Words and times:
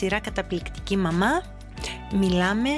Σειρά 0.00 0.20
Καταπληκτική 0.20 0.96
Μαμά 0.96 1.42
μιλάμε 2.12 2.70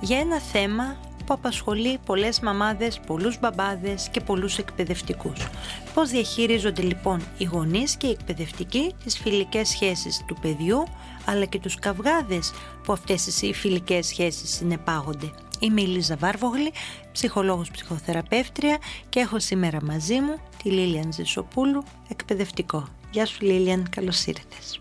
για 0.00 0.18
ένα 0.18 0.40
θέμα 0.40 0.96
που 1.26 1.34
απασχολεί 1.34 1.98
πολλές 2.06 2.40
μαμάδες, 2.40 3.00
πολλούς 3.06 3.38
μπαμπάδες 3.38 4.08
και 4.08 4.20
πολλούς 4.20 4.58
εκπαιδευτικούς. 4.58 5.48
Πώς 5.94 6.10
διαχειρίζονται 6.10 6.82
λοιπόν 6.82 7.22
οι 7.38 7.44
γονείς 7.44 7.96
και 7.96 8.06
οι 8.06 8.10
εκπαιδευτικοί 8.10 8.94
τις 9.04 9.18
φιλικές 9.18 9.68
σχέσεις 9.68 10.24
του 10.26 10.36
παιδιού 10.40 10.86
αλλά 11.24 11.44
και 11.44 11.58
τους 11.58 11.74
καυγάδες 11.78 12.52
που 12.84 12.92
αυτές 12.92 13.42
οι 13.42 13.52
φιλικές 13.54 14.06
σχέσεις 14.06 14.54
συνεπάγονται. 14.54 15.30
Είμαι 15.58 15.80
η 15.80 15.86
Λίζα 15.86 16.16
Βάρβογλη, 16.16 16.72
ψυχολόγος 17.12 17.70
ψυχοθεραπεύτρια 17.70 18.78
και 19.08 19.20
έχω 19.20 19.38
σήμερα 19.38 19.78
μαζί 19.82 20.20
μου 20.20 20.40
τη 20.62 20.70
Λίλιαν 20.70 21.12
Ζησοπούλου, 21.12 21.84
εκπαιδευτικό. 22.08 22.88
Γεια 23.10 23.26
σου 23.26 23.38
Λίλιαν, 23.40 23.88
καλώς 23.90 24.26
ήρθες. 24.26 24.80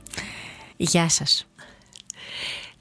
Γεια 0.78 1.10
σας. 1.10 1.48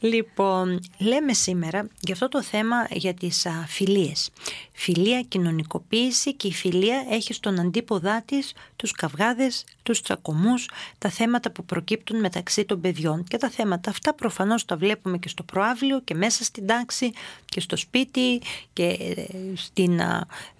Λοιπόν, 0.01 0.81
λέμε 0.99 1.33
σήμερα 1.33 1.89
για 2.01 2.15
αυτό 2.15 2.29
το 2.29 2.43
θέμα 2.43 2.87
για 2.91 3.15
τις 3.15 3.47
α, 3.47 3.65
φιλίες. 3.67 4.31
Φιλία, 4.73 5.23
κοινωνικοποίηση 5.23 6.35
και 6.35 6.49
η 6.49 6.53
φιλία 6.53 7.07
έχει 7.11 7.33
στον 7.33 7.61
αντίποδά 7.61 8.23
της 8.25 8.53
τους 8.77 8.93
καυγάδες, 8.93 9.65
τους 9.83 10.03
τσακωμούς, 10.03 10.71
τα 10.99 11.09
θέματα 11.09 11.51
που 11.51 11.65
προκύπτουν 11.65 12.21
μεταξύ 12.21 12.65
των 12.65 12.81
παιδιών. 12.81 13.25
Και 13.25 13.37
τα 13.37 13.51
θέματα 13.51 13.91
αυτά 13.91 14.15
προφανώς 14.15 14.65
τα 14.65 14.77
βλέπουμε 14.77 15.19
και 15.19 15.29
στο 15.29 15.43
προάβλιο 15.43 16.01
και 16.01 16.15
μέσα 16.15 16.45
στην 16.45 16.67
τάξη 16.67 17.13
και 17.45 17.61
στο 17.61 17.77
σπίτι 17.77 18.41
και 18.73 18.85
ε, 18.85 19.25
στην 19.55 20.01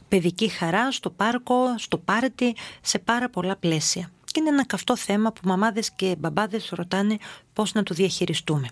παιδική 0.09 0.49
χαρά, 0.49 0.93
στο 0.93 1.11
πάρκο, 1.11 1.79
στο 1.79 1.99
πάρτι, 1.99 2.57
σε 2.81 2.99
πάρα 2.99 3.29
πολλά 3.29 3.57
πλαίσια. 3.57 4.11
Και 4.25 4.41
είναι 4.41 4.49
ένα 4.49 4.67
καυτό 4.67 4.97
θέμα 4.97 5.33
που 5.33 5.41
μαμάδες 5.45 5.91
και 5.91 6.17
μπαμπάδες 6.19 6.69
ρωτάνε 6.73 7.17
πώς 7.53 7.73
να 7.73 7.83
το 7.83 7.95
διαχειριστούμε. 7.95 8.69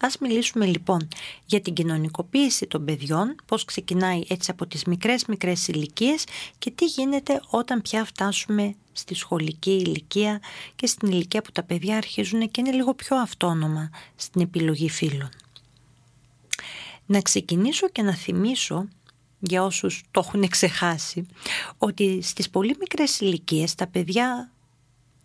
Ας 0.00 0.18
μιλήσουμε 0.18 0.66
λοιπόν 0.66 1.08
για 1.46 1.60
την 1.60 1.74
κοινωνικοποίηση 1.74 2.66
των 2.66 2.84
παιδιών, 2.84 3.34
πώς 3.46 3.64
ξεκινάει 3.64 4.22
έτσι 4.28 4.50
από 4.50 4.66
τις 4.66 4.84
μικρές 4.84 5.24
μικρές 5.26 5.68
ηλικίες 5.68 6.24
και 6.58 6.70
τι 6.70 6.84
γίνεται 6.84 7.40
όταν 7.50 7.82
πια 7.82 8.04
φτάσουμε 8.04 8.74
στη 8.92 9.14
σχολική 9.14 9.70
ηλικία 9.70 10.40
και 10.74 10.86
στην 10.86 11.08
ηλικία 11.08 11.42
που 11.42 11.52
τα 11.52 11.62
παιδιά 11.62 11.96
αρχίζουν 11.96 12.50
και 12.50 12.60
είναι 12.60 12.72
λίγο 12.72 12.94
πιο 12.94 13.16
αυτόνομα 13.16 13.90
στην 14.16 14.40
επιλογή 14.40 14.90
φίλων. 14.90 15.28
Να 17.06 17.20
ξεκινήσω 17.20 17.88
και 17.88 18.02
να 18.02 18.14
θυμίσω 18.14 18.88
για 19.38 19.64
όσους 19.64 20.02
το 20.10 20.22
έχουν 20.24 20.48
ξεχάσει 20.56 21.26
ότι 21.78 22.22
στις 22.22 22.50
πολύ 22.50 22.76
μικρές 22.78 23.20
ηλικίες 23.20 23.74
τα 23.74 23.86
παιδιά 23.86 24.50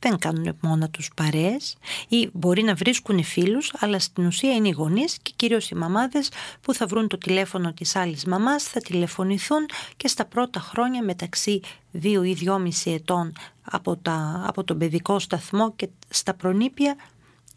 δεν 0.02 0.18
κάνουν 0.18 0.58
μόνα 0.62 0.90
τους 0.90 1.10
παρέες 1.16 1.78
ή 2.08 2.30
μπορεί 2.34 2.64
να 2.64 2.74
βρίσκουν 2.74 3.24
φίλους 3.24 3.74
αλλά 3.80 4.00
στην 4.00 4.26
ουσία 4.26 4.54
είναι 4.54 4.68
οι 4.68 4.72
γονείς 4.72 5.18
και 5.22 5.32
κυρίως 5.36 5.70
οι 5.70 5.76
μαμάδες 5.76 6.30
που 6.62 6.74
θα 6.74 6.86
βρουν 6.86 7.08
το 7.08 7.18
τηλέφωνο 7.18 7.74
της 7.74 7.96
άλλης 7.96 8.26
μαμάς, 8.26 8.64
θα 8.64 8.80
τηλεφωνηθούν 8.80 9.66
και 9.98 10.08
στα 10.08 10.26
πρώτα 10.26 10.60
χρόνια 10.60 11.04
μεταξύ 11.04 11.62
δύο 11.92 12.24
ή 12.24 12.34
δυόμιση 12.34 12.92
ετών 12.92 13.34
από, 13.62 13.98
τα, 13.98 14.44
από 14.48 14.64
τον 14.64 14.78
παιδικό 14.78 15.20
σταθμό 15.20 15.74
και 15.76 15.90
στα 16.10 16.34
προνήπια 16.34 16.96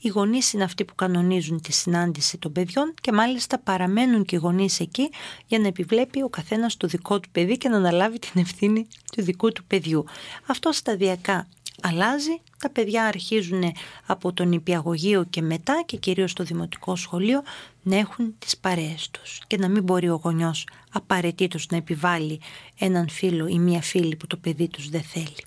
οι 0.01 0.09
γονείς 0.09 0.53
είναι 0.53 0.65
αυτοί 0.65 0.85
που 0.85 0.95
κανονίζουν 0.95 1.61
τη 1.61 1.73
συνάντηση 1.73 2.39
των 2.39 2.53
παιδιών 2.53 2.95
και 3.01 3.13
μάλιστα 3.13 3.59
παραμένουν 3.59 4.25
και 4.25 4.37
οι 4.37 4.39
γονείς 4.39 4.81
εκεί 4.81 5.11
για 5.47 5.59
να 5.59 5.67
επιβλέπει 5.67 6.23
ο 6.23 6.29
καθένας 6.29 6.77
το 6.77 6.87
δικό 6.87 7.21
του 7.21 7.29
παιδί 7.33 7.57
και 7.57 7.69
να 7.69 7.77
αναλάβει 7.77 8.19
την 8.19 8.41
ευθύνη 8.41 8.87
του 9.13 9.23
δικού 9.23 9.53
του 9.53 9.65
παιδιού. 9.65 10.05
Αυτό 10.47 10.73
σταδιακά 10.73 11.49
αλλάζει, 11.83 12.41
τα 12.59 12.71
παιδιά 12.71 13.05
αρχίζουν 13.05 13.63
από 14.07 14.33
τον 14.33 14.53
υπηαγωγείο 14.53 15.25
και 15.31 15.43
μετά 15.43 15.83
και 15.87 15.97
κυρίως 15.97 16.31
στο 16.31 16.45
δημοτικό 16.45 16.97
σχολείο 16.97 17.43
να 17.83 17.97
έχουν 17.97 18.35
τις 18.39 18.57
παρέες 18.57 19.11
τους 19.11 19.41
και 19.47 19.57
να 19.57 19.69
μην 19.69 19.83
μπορεί 19.83 20.09
ο 20.09 20.21
γονιός 20.23 20.67
απαραίτητος 20.93 21.67
να 21.71 21.77
επιβάλλει 21.77 22.41
έναν 22.79 23.09
φίλο 23.09 23.47
ή 23.47 23.59
μία 23.59 23.83
φίλη 23.83 24.17
που 24.17 24.27
το 24.27 24.37
παιδί 24.37 24.69
τους 24.69 24.89
δεν 24.89 25.03
θέλει. 25.03 25.45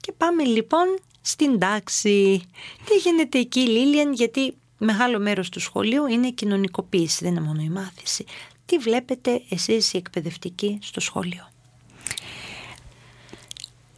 Και 0.00 0.12
πάμε 0.12 0.44
λοιπόν 0.44 0.86
στην 1.20 1.58
τάξη. 1.58 2.42
Τι 2.84 2.96
γίνεται 2.96 3.38
εκεί 3.38 3.60
Λίλιαν 3.60 4.12
γιατί 4.12 4.54
μεγάλο 4.78 5.18
μέρος 5.18 5.48
του 5.48 5.60
σχολείου 5.60 6.06
είναι 6.06 6.26
η 6.26 6.32
κοινωνικοποίηση, 6.32 7.24
δεν 7.24 7.32
είναι 7.32 7.46
μόνο 7.46 7.62
η 7.62 7.68
μάθηση. 7.68 8.24
Τι 8.66 8.78
βλέπετε 8.78 9.42
εσείς 9.48 9.92
οι 9.92 9.96
εκπαιδευτικοί 9.96 10.78
στο 10.82 11.00
σχολείο; 11.00 11.48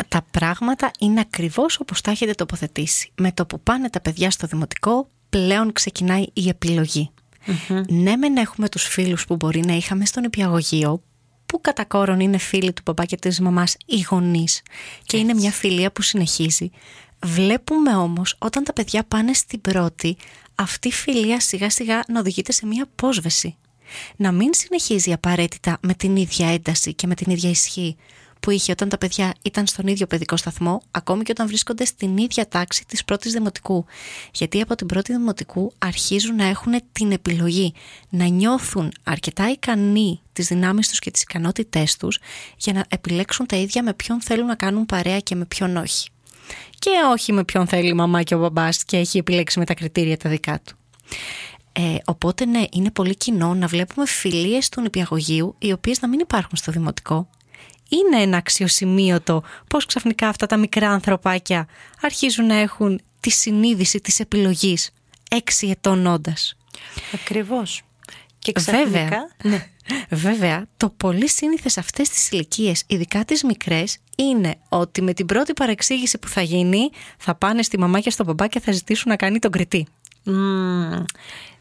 Τα 0.09 0.25
πράγματα 0.31 0.91
είναι 0.99 1.21
ακριβώς 1.21 1.81
όπως 1.81 2.01
τα 2.01 2.11
έχετε 2.11 2.33
τοποθετήσει. 2.33 3.11
Με 3.15 3.33
το 3.33 3.47
που 3.47 3.61
πάνε 3.61 3.91
τα 3.91 4.01
παιδιά 4.01 4.31
στο 4.31 4.47
δημοτικό, 4.47 5.09
πλέον 5.29 5.73
ξεκινάει 5.73 6.25
η 6.33 6.49
επιλογη 6.49 7.11
Ναι, 7.89 8.17
μεν 8.17 8.37
έχουμε 8.37 8.69
τους 8.69 8.83
φίλους 8.83 9.27
που 9.27 9.37
μπορεί 9.37 9.61
να 9.67 9.73
είχαμε 9.73 10.05
στον 10.05 10.25
υπηαγωγείο, 10.25 11.03
που 11.47 11.61
κατά 11.61 11.85
κόρον 11.85 12.21
είναι 12.21 12.39
φίλοι 12.39 12.73
του 12.73 12.83
παπά 12.83 13.05
και 13.05 13.17
της 13.17 13.41
μαμάς 13.41 13.77
οι 13.87 14.07
γονείς 14.11 14.63
και 15.05 15.17
είναι 15.17 15.35
μια 15.35 15.51
φιλία 15.51 15.93
που 15.93 16.03
συνεχίζει. 16.03 16.71
Βλέπουμε 17.25 17.97
όμως 17.97 18.37
όταν 18.39 18.65
τα 18.65 18.73
παιδιά 18.73 19.05
πάνε 19.05 19.33
στην 19.33 19.61
πρώτη, 19.61 20.17
αυτή 20.55 20.89
η 20.89 20.93
φιλία 20.93 21.41
σιγά 21.41 21.71
σιγά 21.71 22.05
να 22.09 22.21
οδηγείται 22.21 22.53
σε 22.53 22.67
μια 22.67 22.83
απόσβεση. 22.83 23.57
Να 24.17 24.33
μην 24.33 24.55
συνεχίζει 24.55 25.13
απαραίτητα 25.13 25.79
με 25.81 25.95
την 25.95 26.17
ίδια 26.17 26.53
ένταση 26.53 26.95
και 26.95 27.07
με 27.07 27.15
την 27.15 27.33
ίδια 27.33 27.51
ισχύ 27.51 27.97
που 28.41 28.51
είχε 28.51 28.73
όταν 28.73 28.89
τα 28.89 28.99
παιδιά 28.99 29.35
ήταν 29.43 29.67
στον 29.67 29.87
ίδιο 29.87 30.07
παιδικό 30.07 30.37
σταθμό, 30.37 30.83
ακόμη 30.91 31.23
και 31.23 31.31
όταν 31.31 31.47
βρίσκονται 31.47 31.85
στην 31.85 32.17
ίδια 32.17 32.49
τάξη 32.49 32.87
της 32.87 33.05
πρώτης 33.05 33.33
δημοτικού. 33.33 33.85
Γιατί 34.33 34.61
από 34.61 34.75
την 34.75 34.87
πρώτη 34.87 35.13
δημοτικού 35.13 35.73
αρχίζουν 35.79 36.37
να 36.37 36.45
έχουν 36.45 36.73
την 36.93 37.13
επιλογή 37.13 37.73
να 38.09 38.25
νιώθουν 38.25 38.93
αρκετά 39.03 39.51
ικανοί 39.51 40.21
τις 40.33 40.47
δυνάμεις 40.47 40.89
τους 40.89 40.99
και 40.99 41.11
τις 41.11 41.23
ικανότητές 41.23 41.97
τους 41.97 42.19
για 42.57 42.73
να 42.73 42.85
επιλέξουν 42.89 43.47
τα 43.47 43.57
ίδια 43.57 43.83
με 43.83 43.95
ποιον 43.95 44.23
θέλουν 44.23 44.47
να 44.47 44.55
κάνουν 44.55 44.87
παρέα 44.87 45.19
και 45.19 45.35
με 45.35 45.45
ποιον 45.45 45.77
όχι. 45.77 46.09
Και 46.79 46.91
όχι 47.13 47.33
με 47.33 47.45
ποιον 47.45 47.67
θέλει 47.67 47.89
η 47.89 47.93
μαμά 47.93 48.23
και 48.23 48.35
ο 48.35 48.39
μπαμπάς 48.39 48.85
και 48.85 48.97
έχει 48.97 49.19
επιλέξει 49.19 49.59
με 49.59 49.65
τα 49.65 49.75
κριτήρια 49.75 50.17
τα 50.17 50.29
δικά 50.29 50.61
του. 50.65 50.77
Ε, 51.73 51.97
οπότε 52.05 52.45
ναι, 52.45 52.65
είναι 52.73 52.91
πολύ 52.91 53.17
κοινό 53.17 53.55
να 53.55 53.67
βλέπουμε 53.67 54.07
φιλίες 54.07 54.69
του 54.69 54.81
νηπιαγωγείου 54.81 55.55
οι 55.59 55.73
οποίες 55.73 56.01
να 56.01 56.09
μην 56.09 56.21
υπάρχουν 56.21 56.57
στο 56.57 56.73
δημοτικό 56.73 57.29
είναι 57.89 58.23
ένα 58.23 58.37
αξιοσημείωτο 58.37 59.43
πώς 59.69 59.87
ξαφνικά 59.87 60.29
αυτά 60.29 60.47
τα 60.47 60.57
μικρά 60.57 60.91
ανθρωπάκια 60.91 61.67
αρχίζουν 62.01 62.47
να 62.47 62.55
έχουν 62.55 63.01
τη 63.21 63.31
συνείδηση 63.31 64.01
της 64.01 64.21
επιλογής 64.21 64.91
έξι 65.31 65.69
ετών 65.69 66.07
όντας. 66.07 66.57
Ακριβώς. 67.15 67.83
Και 68.39 68.53
ξαφνικά... 68.53 68.89
Βέβαια, 68.89 69.31
ναι. 69.43 69.67
Βέβαια, 70.11 70.67
το 70.77 70.91
πολύ 70.91 71.29
σύνηθες 71.29 71.79
αυτές 71.79 72.09
τις 72.09 72.31
ηλικίες, 72.31 72.85
ειδικά 72.87 73.25
τις 73.25 73.43
μικρές, 73.43 73.99
είναι 74.17 74.55
ότι 74.69 75.03
με 75.03 75.13
την 75.13 75.27
πρώτη 75.27 75.53
παρεξήγηση 75.53 76.19
που 76.19 76.29
θα 76.29 76.43
γίνει 76.43 76.91
θα 77.19 77.35
πάνε 77.35 77.63
στη 77.63 77.79
μαμά 77.79 78.01
και 78.01 78.11
στο 78.11 78.25
μπαμπά 78.25 78.47
και 78.47 78.61
θα 78.61 78.73
ζητήσουν 78.73 79.11
να 79.11 79.17
κάνει 79.17 79.39
τον 79.39 79.51
κριτή. 79.51 79.87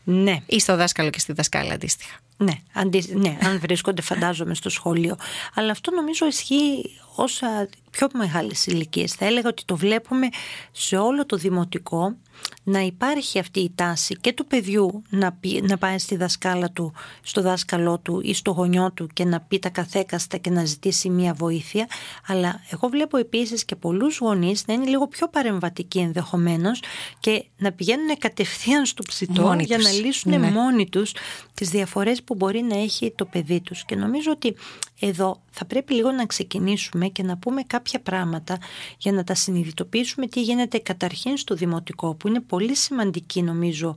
Ναι. 0.09 0.37
Ή 0.45 0.59
στο 0.59 0.75
δάσκαλο 0.75 1.09
και 1.09 1.19
στη 1.19 1.33
δασκάλα 1.33 1.73
αντίστοιχα. 1.73 2.15
Ναι, 2.37 2.53
αντί, 2.73 3.09
ναι, 3.13 3.37
αν 3.43 3.59
βρίσκονται 3.59 4.01
φαντάζομαι 4.01 4.53
στο 4.53 4.69
σχολείο. 4.69 5.17
Αλλά 5.53 5.71
αυτό 5.71 5.91
νομίζω 5.91 6.25
ισχύει 6.25 6.99
όσα 7.15 7.69
πιο 7.91 8.07
μεγάλες 8.13 8.65
ηλικίες. 8.65 9.13
Θα 9.13 9.25
έλεγα 9.25 9.49
ότι 9.49 9.65
το 9.65 9.75
βλέπουμε 9.75 10.29
σε 10.71 10.97
όλο 10.97 11.25
το 11.25 11.37
δημοτικό 11.37 12.15
να 12.63 12.79
υπάρχει 12.79 13.39
αυτή 13.39 13.59
η 13.59 13.71
τάση 13.75 14.15
και 14.21 14.33
του 14.33 14.45
παιδιού 14.45 15.01
να, 15.09 15.37
να 15.61 15.77
πάει 15.77 15.97
στη 15.97 16.15
δασκάλα 16.15 16.71
του, 16.71 16.93
στο 17.21 17.41
δάσκαλό 17.41 17.99
του 17.99 18.21
ή 18.23 18.33
στο 18.33 18.51
γονιό 18.51 18.91
του 18.91 19.07
και 19.13 19.25
να 19.25 19.39
πει 19.39 19.59
τα 19.59 19.69
καθέκαστα 19.69 20.37
και 20.37 20.49
να 20.49 20.65
ζητήσει 20.65 21.09
μία 21.09 21.33
βοήθεια. 21.33 21.87
Αλλά 22.27 22.61
εγώ 22.69 22.87
βλέπω 22.87 23.17
επίσης 23.17 23.65
και 23.65 23.75
πολλούς 23.75 24.17
γονείς 24.17 24.67
να 24.67 24.73
είναι 24.73 24.85
λίγο 24.85 25.07
πιο 25.07 25.27
παρεμβατικοί 25.27 25.99
ενδεχομένως 25.99 26.81
και 27.19 27.45
να 27.57 27.71
πηγαίνουν 27.71 28.17
κατευθείαν 28.17 28.85
στο 28.85 29.03
ψητό 29.07 29.55
για 29.59 29.77
να 29.77 29.89
λύσουν 29.89 30.39
ναι. 30.39 30.51
μόνοι 30.51 30.89
τους 30.89 31.13
τις 31.53 31.69
διαφορές 31.69 32.23
που 32.23 32.35
μπορεί 32.35 32.61
να 32.61 32.77
έχει 32.77 33.13
το 33.15 33.25
παιδί 33.25 33.61
τους. 33.61 33.85
Και 33.85 33.95
νομίζω 33.95 34.31
ότι 34.31 34.55
εδώ 34.99 35.41
θα 35.51 35.65
πρέπει 35.65 35.93
λίγο 35.93 36.11
να 36.11 36.25
ξεκινήσουμε 36.25 37.07
και 37.07 37.23
να 37.23 37.37
πούμε 37.37 37.61
κάποια 37.67 37.99
πράγματα 37.99 38.57
για 38.97 39.11
να 39.11 39.23
τα 39.23 39.35
συνειδητοποιήσουμε 39.35 40.27
τι 40.27 40.41
γίνεται 40.41 40.77
καταρχήν 40.77 41.37
στο 41.37 41.55
δημοτικό 41.55 42.15
που 42.15 42.26
είναι 42.27 42.39
πολύ 42.39 42.75
σημαντική 42.75 43.41
νομίζω 43.41 43.95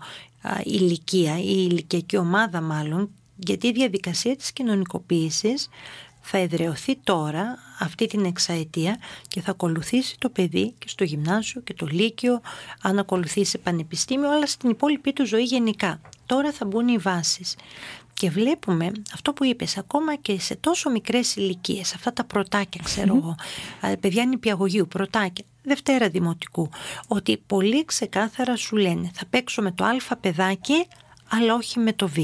η 0.58 0.62
ηλικία, 0.64 1.38
η 1.38 1.66
ηλικιακή 1.70 2.16
ομάδα 2.16 2.60
μάλλον 2.60 3.10
γιατί 3.36 3.66
η 3.66 3.72
διαδικασία 3.72 4.36
της 4.36 4.52
κοινωνικοποίησης 4.52 5.68
θα 6.20 6.38
εδρεωθεί 6.38 6.96
τώρα 6.96 7.58
αυτή 7.78 8.06
την 8.06 8.24
εξαετία 8.24 8.98
και 9.28 9.40
θα 9.40 9.50
ακολουθήσει 9.50 10.16
το 10.18 10.28
παιδί 10.28 10.74
και 10.78 10.88
στο 10.88 11.04
γυμνάσιο 11.04 11.60
και 11.60 11.74
το 11.74 11.86
λύκειο, 11.90 12.40
αν 12.82 12.98
ακολουθήσει 12.98 13.58
πανεπιστήμιο, 13.58 14.30
αλλά 14.30 14.46
στην 14.46 14.70
υπόλοιπη 14.70 15.12
του 15.12 15.26
ζωή 15.26 15.42
γενικά. 15.42 16.00
Τώρα 16.26 16.52
θα 16.52 16.64
μπουν 16.64 16.88
οι 16.88 16.96
βάσεις. 16.96 17.56
Και 18.14 18.30
βλέπουμε 18.30 18.92
αυτό 19.14 19.32
που 19.32 19.44
είπες, 19.44 19.78
ακόμα 19.78 20.16
και 20.16 20.40
σε 20.40 20.56
τόσο 20.56 20.90
μικρές 20.90 21.36
ηλικίες, 21.36 21.94
αυτά 21.94 22.12
τα 22.12 22.24
πρωτάκια, 22.24 22.80
ξέρω 22.84 23.16
εγώ, 23.16 23.34
παιδιά 24.00 24.24
νηπιαγωγείου, 24.24 24.86
πρωτάκια, 24.88 25.44
Δευτέρα 25.62 26.08
Δημοτικού, 26.08 26.70
ότι 27.06 27.42
πολύ 27.46 27.84
ξεκάθαρα 27.84 28.56
σου 28.56 28.76
λένε 28.76 29.10
θα 29.14 29.26
παίξω 29.30 29.62
με 29.62 29.72
το 29.72 29.84
α 29.84 30.16
παιδάκι 30.20 30.86
αλλά 31.30 31.54
όχι 31.54 31.78
με 31.78 31.92
το 31.92 32.08
Β. 32.08 32.18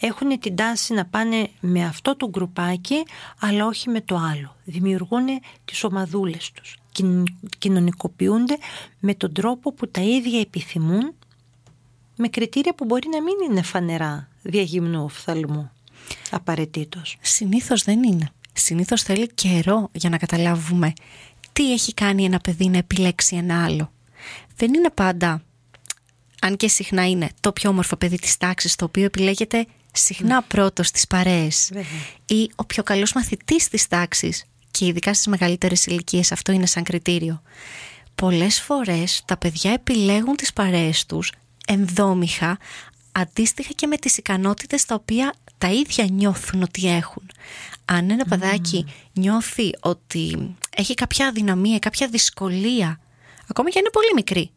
Έχουν 0.00 0.38
την 0.38 0.56
τάση 0.56 0.94
να 0.94 1.06
πάνε 1.06 1.50
με 1.60 1.84
αυτό 1.84 2.16
το 2.16 2.28
γκρουπάκι, 2.28 3.02
αλλά 3.40 3.66
όχι 3.66 3.88
με 3.88 4.00
το 4.00 4.16
άλλο. 4.16 4.56
Δημιουργούν 4.64 5.26
τις 5.64 5.84
ομαδούλες 5.84 6.50
τους. 6.52 6.76
Κοινωνικοποιούνται 7.58 8.58
με 9.00 9.14
τον 9.14 9.32
τρόπο 9.32 9.72
που 9.72 9.88
τα 9.88 10.00
ίδια 10.00 10.40
επιθυμούν, 10.40 11.14
με 12.16 12.28
κριτήρια 12.28 12.74
που 12.74 12.84
μπορεί 12.84 13.08
να 13.08 13.22
μην 13.22 13.34
είναι 13.50 13.62
φανερά 13.62 14.28
διαγυμνού 14.42 15.04
οφθαλμού. 15.04 15.70
Απαραίτητος. 16.30 17.16
Συνήθως 17.20 17.82
δεν 17.82 18.02
είναι. 18.02 18.30
Συνήθως 18.52 19.02
θέλει 19.02 19.28
καιρό 19.34 19.88
για 19.92 20.10
να 20.10 20.18
καταλάβουμε 20.18 20.92
τι 21.60 21.72
έχει 21.72 21.94
κάνει 21.94 22.24
ένα 22.24 22.38
παιδί 22.38 22.68
να 22.68 22.78
επιλέξει 22.78 23.36
ένα 23.36 23.64
άλλο. 23.64 23.92
Δεν 24.56 24.74
είναι 24.74 24.90
πάντα 24.90 25.42
αν 26.40 26.56
και 26.56 26.68
συχνά 26.68 27.08
είναι 27.08 27.28
το 27.40 27.52
πιο 27.52 27.70
όμορφο 27.70 27.96
παιδί 27.96 28.16
της 28.18 28.36
τάξης 28.36 28.76
το 28.76 28.84
οποίο 28.84 29.04
επιλέγεται 29.04 29.66
συχνά 29.92 30.34
ναι. 30.34 30.40
πρώτος 30.48 30.86
στις 30.86 31.06
παρέες 31.06 31.72
ή 32.26 32.50
ο 32.56 32.64
πιο 32.64 32.82
καλός 32.82 33.12
μαθητής 33.12 33.68
της 33.68 33.88
τάξης 33.88 34.44
και 34.70 34.86
ειδικά 34.86 35.14
στις 35.14 35.26
μεγαλύτερες 35.26 35.86
ηλικίες 35.86 36.32
αυτό 36.32 36.52
είναι 36.52 36.66
σαν 36.66 36.82
κριτήριο. 36.82 37.42
Πολλές 38.14 38.60
φορές 38.60 39.22
τα 39.24 39.36
παιδιά 39.36 39.72
επιλέγουν 39.72 40.36
τις 40.36 40.52
παρέες 40.52 41.06
τους 41.06 41.32
ενδόμηχα 41.66 42.58
αντίστοιχα 43.12 43.70
και 43.74 43.86
με 43.86 43.96
τις 43.96 44.16
ικανότητες 44.16 44.84
τα 44.84 44.94
οποία 44.94 45.34
τα 45.60 45.70
ίδια 45.70 46.04
νιώθουν 46.04 46.62
ότι 46.62 46.88
έχουν. 46.88 47.30
Αν 47.84 48.10
ένα 48.10 48.24
παιδάκι 48.24 48.86
νιώθει 49.12 49.70
ότι 49.80 50.56
έχει 50.76 50.94
κάποια 50.94 51.26
αδυναμία, 51.26 51.78
κάποια 51.78 52.08
δυσκολία, 52.08 53.00
ακόμα 53.48 53.70
και 53.70 53.78
αν 53.78 53.84
είναι 53.84 53.92
πολύ 53.92 54.12
μικρή, 54.14 54.50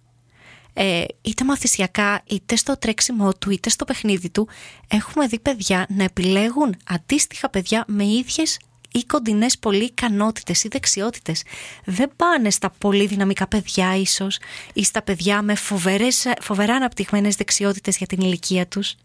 ε, 0.73 1.03
είτε 1.21 1.43
μαθησιακά, 1.43 2.21
είτε 2.25 2.55
στο 2.55 2.77
τρέξιμό 2.77 3.33
του, 3.33 3.49
είτε 3.49 3.69
στο 3.69 3.85
παιχνίδι 3.85 4.29
του, 4.29 4.47
έχουμε 4.87 5.27
δει 5.27 5.39
παιδιά 5.39 5.85
να 5.89 6.03
επιλέγουν 6.03 6.75
αντίστοιχα 6.85 7.49
παιδιά 7.49 7.83
με 7.87 8.05
ίδιες 8.05 8.59
ή 8.95 9.03
κοντινές 9.03 9.57
πολύ 9.57 9.83
ικανότητες 9.83 10.63
ή 10.63 10.67
δεξιότητες. 10.67 11.43
Δεν 11.85 12.11
πάνε 12.15 12.49
στα 12.49 12.69
πολύ 12.77 13.05
δυναμικά 13.05 13.47
παιδιά, 13.47 13.95
ίσως, 13.95 14.39
ή 14.73 14.83
στα 14.83 15.01
παιδιά 15.01 15.41
με 15.41 15.55
φοβερές, 15.55 16.27
φοβερά 16.41 16.75
αναπτυγμένες 16.75 17.35
δεξιότητες 17.35 17.97
για 17.97 18.07
την 18.07 18.21
ηλικία 18.21 18.67
τους. 18.67 18.95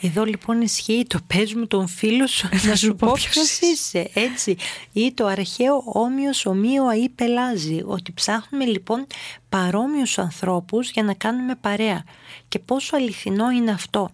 Εδώ 0.00 0.24
λοιπόν 0.24 0.60
ισχύει 0.60 1.04
το 1.06 1.18
παίζουμε 1.26 1.66
τον 1.66 1.88
φίλο 1.88 2.26
σου 2.26 2.48
να 2.68 2.76
σου 2.76 2.94
πω 2.94 3.12
ποιος 3.12 3.58
είσαι. 3.60 4.10
Έτσι. 4.14 4.56
Ή 4.92 5.12
το 5.12 5.26
αρχαίο 5.26 5.82
όμοιος 5.86 6.46
ομοίο 6.46 6.92
ή 6.92 7.08
πελάζει. 7.08 7.82
Ότι 7.86 8.12
ψάχνουμε 8.12 8.64
λοιπόν 8.64 9.06
παρόμοιους 9.48 10.18
ανθρώπους 10.18 10.90
για 10.90 11.02
να 11.02 11.14
κάνουμε 11.14 11.54
παρέα. 11.54 12.04
Και 12.48 12.58
πόσο 12.58 12.96
αληθινό 12.96 13.50
είναι 13.50 13.70
αυτό. 13.70 14.10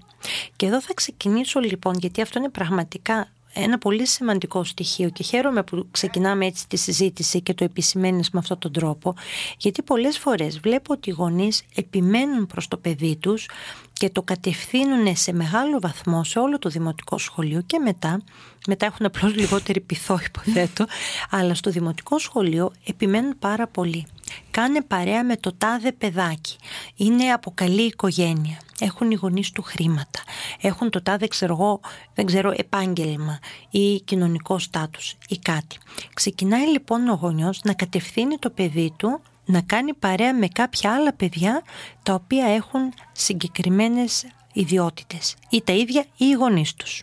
Και 0.57 0.67
εδώ 0.67 0.81
θα 0.81 0.95
ξεκινήσω 0.95 1.61
λοιπόν, 1.61 1.95
γιατί 1.99 2.21
αυτό 2.21 2.39
είναι 2.39 2.49
πραγματικά 2.49 3.29
ένα 3.55 3.79
πολύ 3.79 4.07
σημαντικό 4.07 4.65
στοιχείο 4.65 5.09
και 5.09 5.23
χαίρομαι 5.23 5.63
που 5.63 5.87
ξεκινάμε 5.91 6.47
έτσι 6.47 6.69
τη 6.69 6.77
συζήτηση 6.77 7.41
και 7.41 7.55
το 7.55 7.65
επισημαίνεις 7.65 8.31
με 8.31 8.39
αυτόν 8.39 8.59
τον 8.59 8.73
τρόπο 8.73 9.15
γιατί 9.59 9.83
πολλές 9.83 10.19
φορές 10.19 10.59
βλέπω 10.59 10.93
ότι 10.93 11.11
οι 11.11 11.13
γονείς 11.13 11.63
επιμένουν 11.75 12.47
προς 12.47 12.69
το 12.69 12.77
παιδί 12.77 13.17
τους 13.17 13.49
και 13.93 14.11
το 14.11 14.23
κατευθύνουν 14.23 15.17
σε 15.17 15.33
μεγάλο 15.33 15.79
βαθμό 15.81 16.25
σε 16.25 16.39
όλο 16.39 16.59
το 16.59 16.69
δημοτικό 16.69 17.19
σχολείο 17.19 17.63
και 17.67 17.79
μετά, 17.79 18.23
μετά 18.67 18.87
έχουν 18.87 19.07
απλώς 19.07 19.35
λιγότερη 19.35 19.81
πειθό 19.81 20.19
υποθέτω, 20.27 20.87
αλλά 21.31 21.55
στο 21.55 21.71
δημοτικό 21.71 22.19
σχολείο 22.19 22.73
επιμένουν 22.87 23.39
πάρα 23.39 23.67
πολύ. 23.67 24.07
Κάνε 24.51 24.83
παρέα 24.83 25.25
με 25.25 25.37
το 25.37 25.53
τάδε 25.59 25.93
παιδάκι. 25.93 26.57
Είναι 26.97 27.33
από 27.33 27.53
καλή 27.55 27.83
οικογένεια. 27.83 28.59
Έχουν 28.81 29.11
οι 29.11 29.15
γονείς 29.15 29.51
του 29.51 29.63
χρήματα. 29.63 30.21
Έχουν 30.61 30.91
το 30.91 31.03
τάδε 31.03 31.27
ξέρω 31.27 31.53
εγώ, 31.53 31.81
δεν 32.15 32.27
ξέρω, 32.27 32.53
επάγγελμα 32.57 33.39
ή 33.71 34.01
κοινωνικό 34.01 34.59
στάτους 34.59 35.17
ή 35.29 35.39
κάτι. 35.39 35.79
Ξεκινάει 36.15 36.67
λοιπόν 36.67 37.09
ο 37.09 37.15
γονιός 37.15 37.61
να 37.65 37.73
κατευθύνει 37.73 38.39
το 38.39 38.51
παιδί 38.51 38.95
του 38.97 39.21
να 39.45 39.61
κάνει 39.61 39.95
παρέα 39.95 40.35
με 40.35 40.49
κάποια 40.49 40.95
άλλα 40.95 41.13
παιδιά 41.13 41.63
τα 42.03 42.15
οποία 42.15 42.47
έχουν 42.47 42.93
συγκεκριμένες 43.13 44.27
ιδιότητες 44.53 45.35
ή 45.49 45.63
τα 45.63 45.73
ίδια 45.73 46.05
ή 46.17 46.25
οι 46.25 46.33
γονείς 46.33 46.75
τους. 46.75 47.03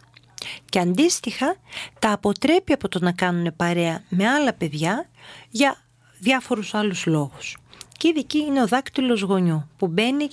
Και 0.70 0.80
αντίστοιχα 0.80 1.56
τα 2.00 2.12
αποτρέπει 2.12 2.74
από 2.74 2.88
το 2.88 3.00
να 3.00 3.12
κάνουν 3.12 3.56
παρέα 3.56 4.04
με 4.10 4.28
άλλα 4.28 4.54
παιδιά 4.54 5.10
για 5.50 5.84
διάφορους 6.22 6.74
άλλους 6.74 7.06
λόγους. 7.06 7.58
Και 7.98 8.08
η 8.08 8.12
δική 8.12 8.38
είναι 8.38 8.62
ο 8.62 8.68
δάκτυλος 8.68 9.22
γονιού 9.22 9.70
που 9.78 9.88
μπαίνει 9.88 10.28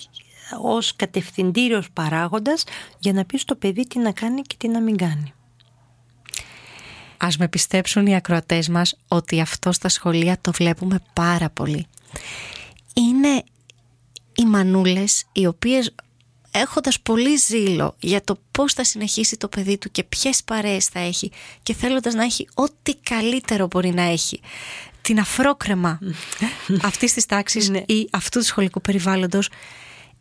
ως 0.62 0.96
κατευθυντήριος 0.96 1.90
παράγοντας 1.90 2.64
για 2.98 3.12
να 3.12 3.24
πει 3.24 3.38
στο 3.38 3.54
παιδί 3.54 3.86
τι 3.86 3.98
να 3.98 4.12
κάνει 4.12 4.42
και 4.42 4.54
τι 4.58 4.68
να 4.68 4.80
μην 4.80 4.96
κάνει. 4.96 5.32
Ας 7.16 7.36
με 7.36 7.48
πιστέψουν 7.48 8.06
οι 8.06 8.16
ακροατές 8.16 8.68
μας 8.68 8.98
ότι 9.08 9.40
αυτό 9.40 9.72
στα 9.72 9.88
σχολεία 9.88 10.38
το 10.40 10.52
βλέπουμε 10.52 11.00
πάρα 11.12 11.50
πολύ 11.50 11.86
είναι 12.98 13.42
οι 14.34 14.44
μανούλες 14.44 15.24
οι 15.32 15.46
οποίες 15.46 15.94
έχοντας 16.50 17.00
πολύ 17.00 17.36
ζήλο 17.36 17.94
για 18.00 18.24
το 18.24 18.38
πώς 18.50 18.72
θα 18.72 18.84
συνεχίσει 18.84 19.36
το 19.36 19.48
παιδί 19.48 19.78
του 19.78 19.90
και 19.90 20.02
ποιες 20.02 20.44
παρέες 20.44 20.86
θα 20.86 20.98
έχει 20.98 21.30
και 21.62 21.74
θέλοντας 21.74 22.14
να 22.14 22.24
έχει 22.24 22.48
ό,τι 22.54 22.94
καλύτερο 22.94 23.66
μπορεί 23.66 23.90
να 23.94 24.02
έχει 24.02 24.40
την 25.08 25.20
αφρόκρεμα 25.20 25.98
αυτής 26.82 27.12
της 27.12 27.26
τάξης 27.26 27.68
ναι. 27.68 27.78
ή 27.78 28.08
αυτού 28.12 28.38
του 28.38 28.44
σχολικού 28.44 28.80
περιβάλλοντος 28.80 29.48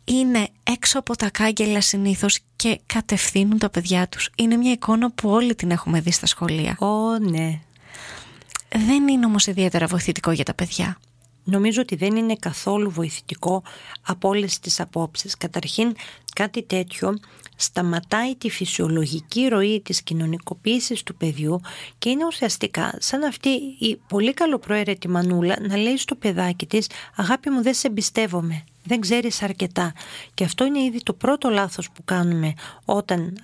είναι 0.04 0.48
έξω 0.62 0.98
από 0.98 1.16
τα 1.16 1.30
κάγκελα 1.30 1.80
συνήθως 1.80 2.38
και 2.56 2.80
κατευθύνουν 2.86 3.58
τα 3.58 3.70
παιδιά 3.70 4.08
τους. 4.08 4.30
Είναι 4.36 4.56
μια 4.56 4.72
εικόνα 4.72 5.10
που 5.10 5.28
όλοι 5.28 5.54
την 5.54 5.70
έχουμε 5.70 6.00
δει 6.00 6.10
στα 6.10 6.26
σχολεία. 6.26 6.76
Ω, 6.78 7.18
ναι. 7.18 7.60
Δεν 8.68 9.08
είναι 9.08 9.26
όμως 9.26 9.46
ιδιαίτερα 9.46 9.86
βοηθητικό 9.86 10.30
για 10.30 10.44
τα 10.44 10.54
παιδιά 10.54 10.98
νομίζω 11.48 11.80
ότι 11.80 11.96
δεν 11.96 12.16
είναι 12.16 12.36
καθόλου 12.40 12.90
βοηθητικό 12.90 13.62
από 14.02 14.28
όλες 14.28 14.58
τις 14.58 14.80
απόψεις. 14.80 15.36
Καταρχήν 15.36 15.94
κάτι 16.34 16.62
τέτοιο 16.62 17.18
σταματάει 17.56 18.36
τη 18.36 18.50
φυσιολογική 18.50 19.48
ροή 19.48 19.80
της 19.80 20.02
κοινωνικοποίησης 20.02 21.02
του 21.02 21.14
παιδιού 21.14 21.60
και 21.98 22.08
είναι 22.10 22.24
ουσιαστικά 22.26 22.94
σαν 22.98 23.24
αυτή 23.24 23.48
η 23.78 24.00
πολύ 24.08 24.34
καλοπροαίρετη 24.34 25.08
μανούλα 25.08 25.56
να 25.60 25.76
λέει 25.76 25.96
στο 25.96 26.14
παιδάκι 26.14 26.66
της 26.66 26.86
«Αγάπη 27.16 27.50
μου 27.50 27.62
δεν 27.62 27.74
σε 27.74 27.86
εμπιστεύομαι, 27.86 28.64
δεν 28.88 29.00
ξέρεις 29.00 29.42
αρκετά. 29.42 29.92
Και 30.34 30.44
αυτό 30.44 30.64
είναι 30.64 30.82
ήδη 30.82 31.02
το 31.02 31.12
πρώτο 31.12 31.48
λάθος 31.48 31.90
που 31.90 32.04
κάνουμε 32.04 32.54
όταν 32.84 33.36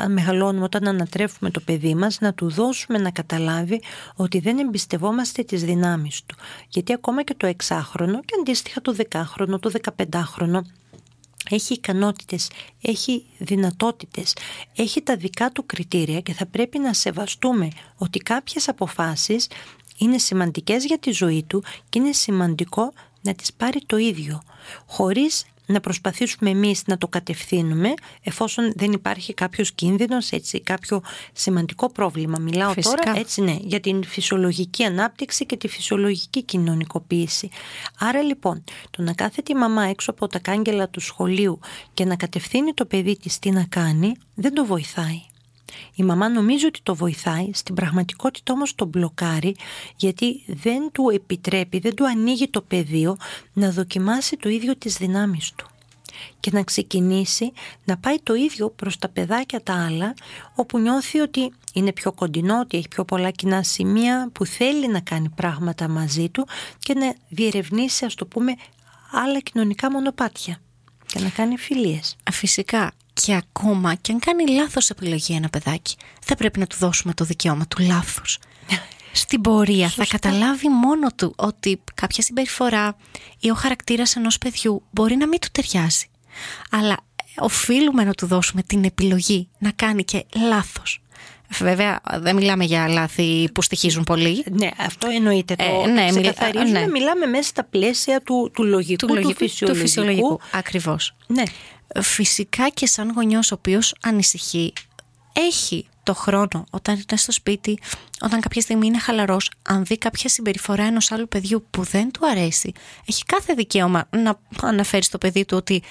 α, 0.00 0.08
μεγαλώνουμε, 0.08 0.64
όταν 0.64 0.88
ανατρέφουμε 0.88 1.50
το 1.50 1.60
παιδί 1.60 1.94
μας, 1.94 2.20
να 2.20 2.34
του 2.34 2.50
δώσουμε 2.50 2.98
να 2.98 3.10
καταλάβει 3.10 3.82
ότι 4.16 4.38
δεν 4.38 4.58
εμπιστευόμαστε 4.58 5.42
τις 5.42 5.64
δυνάμεις 5.64 6.22
του. 6.26 6.36
Γιατί 6.68 6.92
ακόμα 6.92 7.22
και 7.22 7.34
το 7.36 7.46
εξάχρονο 7.46 8.20
και 8.20 8.34
αντίστοιχα 8.40 8.80
το 8.80 8.92
δεκάχρονο, 8.92 9.58
το 9.58 9.70
δεκαπεντάχρονο, 9.70 10.62
έχει 11.50 11.72
ικανότητες, 11.72 12.50
έχει 12.82 13.26
δυνατότητες, 13.38 14.36
έχει 14.76 15.02
τα 15.02 15.16
δικά 15.16 15.50
του 15.50 15.66
κριτήρια 15.66 16.20
και 16.20 16.32
θα 16.32 16.46
πρέπει 16.46 16.78
να 16.78 16.92
σεβαστούμε 16.92 17.68
ότι 17.96 18.18
κάποιες 18.18 18.68
αποφάσεις 18.68 19.48
είναι 19.98 20.18
σημαντικές 20.18 20.84
για 20.84 20.98
τη 20.98 21.10
ζωή 21.10 21.42
του 21.42 21.64
και 21.88 21.98
είναι 21.98 22.12
σημαντικό 22.12 22.92
να 23.24 23.34
τις 23.34 23.52
πάρει 23.52 23.80
το 23.86 23.96
ίδιο, 23.96 24.42
χωρίς 24.86 25.44
να 25.66 25.80
προσπαθήσουμε 25.80 26.50
εμείς 26.50 26.82
να 26.86 26.98
το 26.98 27.08
κατευθύνουμε 27.08 27.94
εφόσον 28.22 28.72
δεν 28.76 28.92
υπάρχει 28.92 29.34
κάποιος 29.34 29.72
κίνδυνος, 29.72 30.30
έτσι, 30.30 30.60
κάποιο 30.60 31.02
σημαντικό 31.32 31.90
πρόβλημα. 31.90 32.38
Μιλάω 32.38 32.74
τώρα 32.74 33.18
έτσι 33.18 33.40
ναι, 33.40 33.56
για 33.60 33.80
την 33.80 34.04
φυσιολογική 34.04 34.84
ανάπτυξη 34.84 35.46
και 35.46 35.56
τη 35.56 35.68
φυσιολογική 35.68 36.42
κοινωνικοποίηση. 36.42 37.48
Άρα 37.98 38.22
λοιπόν, 38.22 38.64
το 38.90 39.02
να 39.02 39.12
κάθεται 39.12 39.52
η 39.52 39.56
μαμά 39.56 39.82
έξω 39.82 40.10
από 40.10 40.26
τα 40.26 40.38
κάγκελα 40.38 40.88
του 40.88 41.00
σχολείου 41.00 41.60
και 41.94 42.04
να 42.04 42.16
κατευθύνει 42.16 42.72
το 42.72 42.84
παιδί 42.84 43.16
της 43.16 43.38
τι 43.38 43.50
να 43.50 43.64
κάνει, 43.64 44.12
δεν 44.34 44.54
το 44.54 44.64
βοηθάει. 44.64 45.22
Η 45.94 46.02
μαμά 46.02 46.28
νομίζει 46.28 46.66
ότι 46.66 46.80
το 46.82 46.94
βοηθάει, 46.94 47.50
στην 47.52 47.74
πραγματικότητα 47.74 48.52
όμως 48.52 48.74
το 48.74 48.84
μπλοκάρει 48.84 49.56
γιατί 49.96 50.44
δεν 50.46 50.90
του 50.92 51.10
επιτρέπει, 51.14 51.78
δεν 51.78 51.94
του 51.94 52.06
ανοίγει 52.06 52.48
το 52.48 52.62
πεδίο 52.62 53.16
να 53.52 53.70
δοκιμάσει 53.70 54.36
το 54.36 54.48
ίδιο 54.48 54.76
τις 54.76 54.96
δυνάμεις 54.96 55.52
του 55.56 55.68
και 56.40 56.50
να 56.52 56.62
ξεκινήσει 56.62 57.52
να 57.84 57.96
πάει 57.96 58.16
το 58.22 58.34
ίδιο 58.34 58.70
προς 58.70 58.98
τα 58.98 59.08
παιδάκια 59.08 59.62
τα 59.62 59.84
άλλα 59.86 60.14
όπου 60.54 60.78
νιώθει 60.78 61.20
ότι 61.20 61.52
είναι 61.72 61.92
πιο 61.92 62.12
κοντινό, 62.12 62.58
ότι 62.60 62.76
έχει 62.76 62.88
πιο 62.88 63.04
πολλά 63.04 63.30
κοινά 63.30 63.62
σημεία 63.62 64.30
που 64.32 64.46
θέλει 64.46 64.88
να 64.88 65.00
κάνει 65.00 65.28
πράγματα 65.28 65.88
μαζί 65.88 66.28
του 66.28 66.46
και 66.78 66.94
να 66.94 67.14
διερευνήσει 67.28 68.04
ας 68.04 68.14
το 68.14 68.26
πούμε 68.26 68.54
άλλα 69.12 69.40
κοινωνικά 69.40 69.90
μονοπάτια 69.90 70.60
και 71.06 71.20
να 71.20 71.28
κάνει 71.28 71.56
φιλίες. 71.56 72.16
Φυσικά 72.32 72.92
και 73.14 73.34
ακόμα 73.34 73.94
και 73.94 74.12
αν 74.12 74.18
κάνει 74.18 74.46
λάθος 74.46 74.90
επιλογή 74.90 75.34
ένα 75.34 75.48
παιδάκι 75.48 75.96
θα 76.22 76.34
πρέπει 76.34 76.58
να 76.58 76.66
του 76.66 76.76
δώσουμε 76.78 77.14
το 77.14 77.24
δικαίωμα 77.24 77.66
του 77.66 77.82
λάθους. 77.82 78.38
Στην 79.12 79.40
πορεία 79.40 79.88
θα 79.88 80.06
καταλάβει 80.06 80.68
μόνο 80.68 81.08
του 81.16 81.32
ότι 81.36 81.80
κάποια 81.94 82.22
συμπεριφορά 82.22 82.96
ή 83.40 83.50
ο 83.50 83.54
χαρακτήρας 83.54 84.16
ενός 84.16 84.38
παιδιού 84.38 84.82
μπορεί 84.90 85.16
να 85.16 85.26
μην 85.26 85.38
του 85.38 85.48
ταιριάζει. 85.52 86.06
Αλλά 86.70 86.96
οφείλουμε 87.38 88.04
να 88.04 88.12
του 88.12 88.26
δώσουμε 88.26 88.62
την 88.62 88.84
επιλογή 88.84 89.48
να 89.58 89.70
κάνει 89.70 90.04
και 90.04 90.24
λάθος. 90.48 90.98
Βέβαια, 91.58 92.00
δεν 92.18 92.36
μιλάμε 92.36 92.64
για 92.64 92.88
λάθη 92.88 93.48
που 93.54 93.62
στοιχίζουν 93.62 94.04
πολύ. 94.04 94.44
Ναι, 94.50 94.68
αυτό 94.78 95.08
εννοείται. 95.08 95.54
Το 95.54 95.64
ε, 95.64 95.90
ναι, 95.90 96.10
ναι. 96.70 96.86
Μιλάμε 96.86 97.26
μέσα 97.26 97.48
στα 97.48 97.64
πλαίσια 97.64 98.20
του, 98.20 98.50
του 98.54 98.64
λογικού, 98.64 99.06
του, 99.06 99.14
λογικού, 99.14 99.32
του 99.32 99.36
φυσιολογικού. 99.36 99.78
Του 99.78 99.86
φυσιολογικού. 99.86 100.40
Ακριβώς. 100.52 101.14
Ναι. 101.26 101.42
Φυσικά 102.00 102.68
και 102.68 102.86
σαν 102.86 103.12
γονιός 103.12 103.52
ο 103.52 103.54
οποίος 103.54 103.94
ανησυχεί, 104.02 104.72
έχει 105.32 105.86
το 106.02 106.14
χρόνο 106.14 106.64
όταν 106.70 106.94
είναι 106.94 107.18
στο 107.18 107.32
σπίτι, 107.32 107.78
όταν 108.20 108.40
κάποια 108.40 108.60
στιγμή 108.60 108.86
είναι 108.86 108.98
χαλαρός, 108.98 109.50
αν 109.62 109.84
δει 109.84 109.98
κάποια 109.98 110.28
συμπεριφορά 110.28 110.84
ενός 110.84 111.12
άλλου 111.12 111.28
παιδιού 111.28 111.66
που 111.70 111.82
δεν 111.82 112.10
του 112.10 112.26
αρέσει, 112.26 112.72
έχει 113.04 113.24
κάθε 113.24 113.54
δικαίωμα 113.54 114.08
να 114.10 114.38
αναφέρει 114.62 115.04
στο 115.04 115.18
παιδί 115.18 115.44
του 115.44 115.56
ότι 115.56 115.82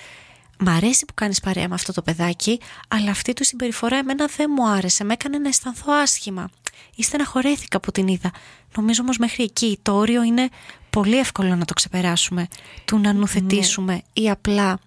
Μ' 0.57 0.69
αρέσει 0.69 1.05
που 1.05 1.13
κάνεις 1.13 1.39
παρέα 1.39 1.67
με 1.67 1.73
αυτό 1.73 1.93
το 1.93 2.01
παιδάκι, 2.01 2.59
αλλά 2.87 3.11
αυτή 3.11 3.33
του 3.33 3.43
συμπεριφορά 3.43 3.97
εμένα 3.97 4.29
δεν 4.35 4.51
μου 4.55 4.69
άρεσε, 4.69 5.03
με 5.03 5.13
έκανε 5.13 5.37
να 5.37 5.47
αισθανθώ 5.47 5.91
άσχημα. 5.93 6.49
Ή 6.95 7.03
στεναχωρέθηκα 7.03 7.79
που 7.79 7.91
την 7.91 8.07
είδα. 8.07 8.31
Νομίζω 8.75 9.01
όμως 9.01 9.17
μέχρι 9.17 9.43
εκεί 9.43 9.79
το 9.81 9.93
όριο 9.93 10.23
είναι 10.23 10.49
πολύ 10.89 11.17
εύκολο 11.17 11.55
να 11.55 11.65
το 11.65 11.73
ξεπεράσουμε. 11.73 12.47
Του 12.85 12.99
να 12.99 13.13
νουθετήσουμε 13.13 14.01
ή 14.13 14.29
απλά 14.29 14.79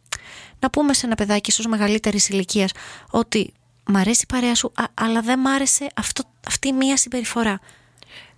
να 0.58 0.70
πούμε 0.70 0.94
σε 0.94 1.06
ένα 1.06 1.14
παιδάκι 1.14 1.50
ίσως 1.50 1.66
μεγαλύτερης 1.66 2.28
ηλικίας 2.28 2.70
ότι 3.10 3.52
μ' 3.86 3.96
αρέσει 3.96 4.20
η 4.22 4.32
παρέα 4.32 4.54
σου, 4.54 4.72
αλλά 4.94 5.20
δεν 5.20 5.38
μ' 5.38 5.46
άρεσε 5.46 5.86
αυτό, 5.94 6.22
αυτή 6.46 6.72
μία 6.72 6.96
συμπεριφορά. 6.96 7.60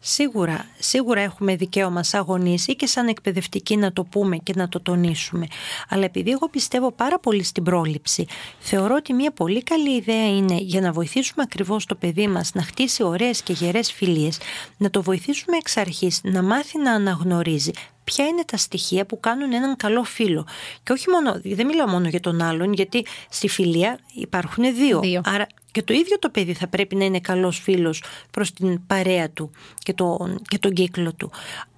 Σίγουρα, 0.00 0.66
σίγουρα 0.78 1.20
έχουμε 1.20 1.56
δικαίωμα 1.56 2.02
σαν 2.02 2.20
γονείς 2.20 2.66
ή 2.66 2.74
και 2.74 2.86
σαν 2.86 3.08
εκπαιδευτικοί 3.08 3.76
να 3.76 3.92
το 3.92 4.04
πούμε 4.04 4.36
και 4.36 4.52
να 4.56 4.68
το 4.68 4.80
τονίσουμε. 4.80 5.46
Αλλά 5.88 6.04
επειδή 6.04 6.30
εγώ 6.30 6.48
πιστεύω 6.48 6.92
πάρα 6.92 7.18
πολύ 7.18 7.42
στην 7.42 7.62
πρόληψη, 7.62 8.26
θεωρώ 8.58 8.94
ότι 8.94 9.12
μια 9.12 9.30
πολύ 9.32 9.62
καλή 9.62 9.96
ιδέα 9.96 10.36
είναι 10.36 10.56
για 10.60 10.80
να 10.80 10.92
βοηθήσουμε 10.92 11.42
ακριβώς 11.42 11.86
το 11.86 11.94
παιδί 11.94 12.28
μας 12.28 12.50
να 12.54 12.62
χτίσει 12.62 13.02
ωραίες 13.02 13.42
και 13.42 13.52
γερές 13.52 13.92
φιλίες, 13.92 14.38
να 14.76 14.90
το 14.90 15.02
βοηθήσουμε 15.02 15.56
εξ 15.56 15.76
αρχής 15.76 16.20
να 16.22 16.42
μάθει 16.42 16.78
να 16.78 16.92
αναγνωρίζει 16.92 17.70
ποια 18.08 18.26
είναι 18.26 18.44
τα 18.44 18.56
στοιχεία 18.56 19.06
που 19.06 19.20
κάνουν 19.20 19.52
έναν 19.52 19.76
καλό 19.76 20.02
φίλο. 20.02 20.46
Και 20.82 20.92
όχι 20.92 21.10
μόνο, 21.10 21.40
δεν 21.44 21.66
μιλάω 21.66 21.86
μόνο 21.86 22.08
για 22.08 22.20
τον 22.20 22.42
άλλον, 22.42 22.72
γιατί 22.72 23.06
στη 23.28 23.48
φιλία 23.48 23.98
υπάρχουν 24.14 24.74
δύο. 24.74 25.00
δύο. 25.00 25.20
Άρα 25.24 25.46
και 25.72 25.82
το 25.82 25.92
ίδιο 25.92 26.18
το 26.18 26.30
παιδί 26.30 26.52
θα 26.52 26.68
πρέπει 26.68 26.94
να 26.94 27.04
είναι 27.04 27.20
καλός 27.20 27.58
φίλος 27.58 28.02
προς 28.30 28.52
την 28.52 28.86
παρέα 28.86 29.30
του 29.30 29.50
και, 29.78 29.92
το, 29.92 30.36
και 30.48 30.58
τον 30.58 30.72
κύκλο 30.72 31.12
του. 31.14 31.30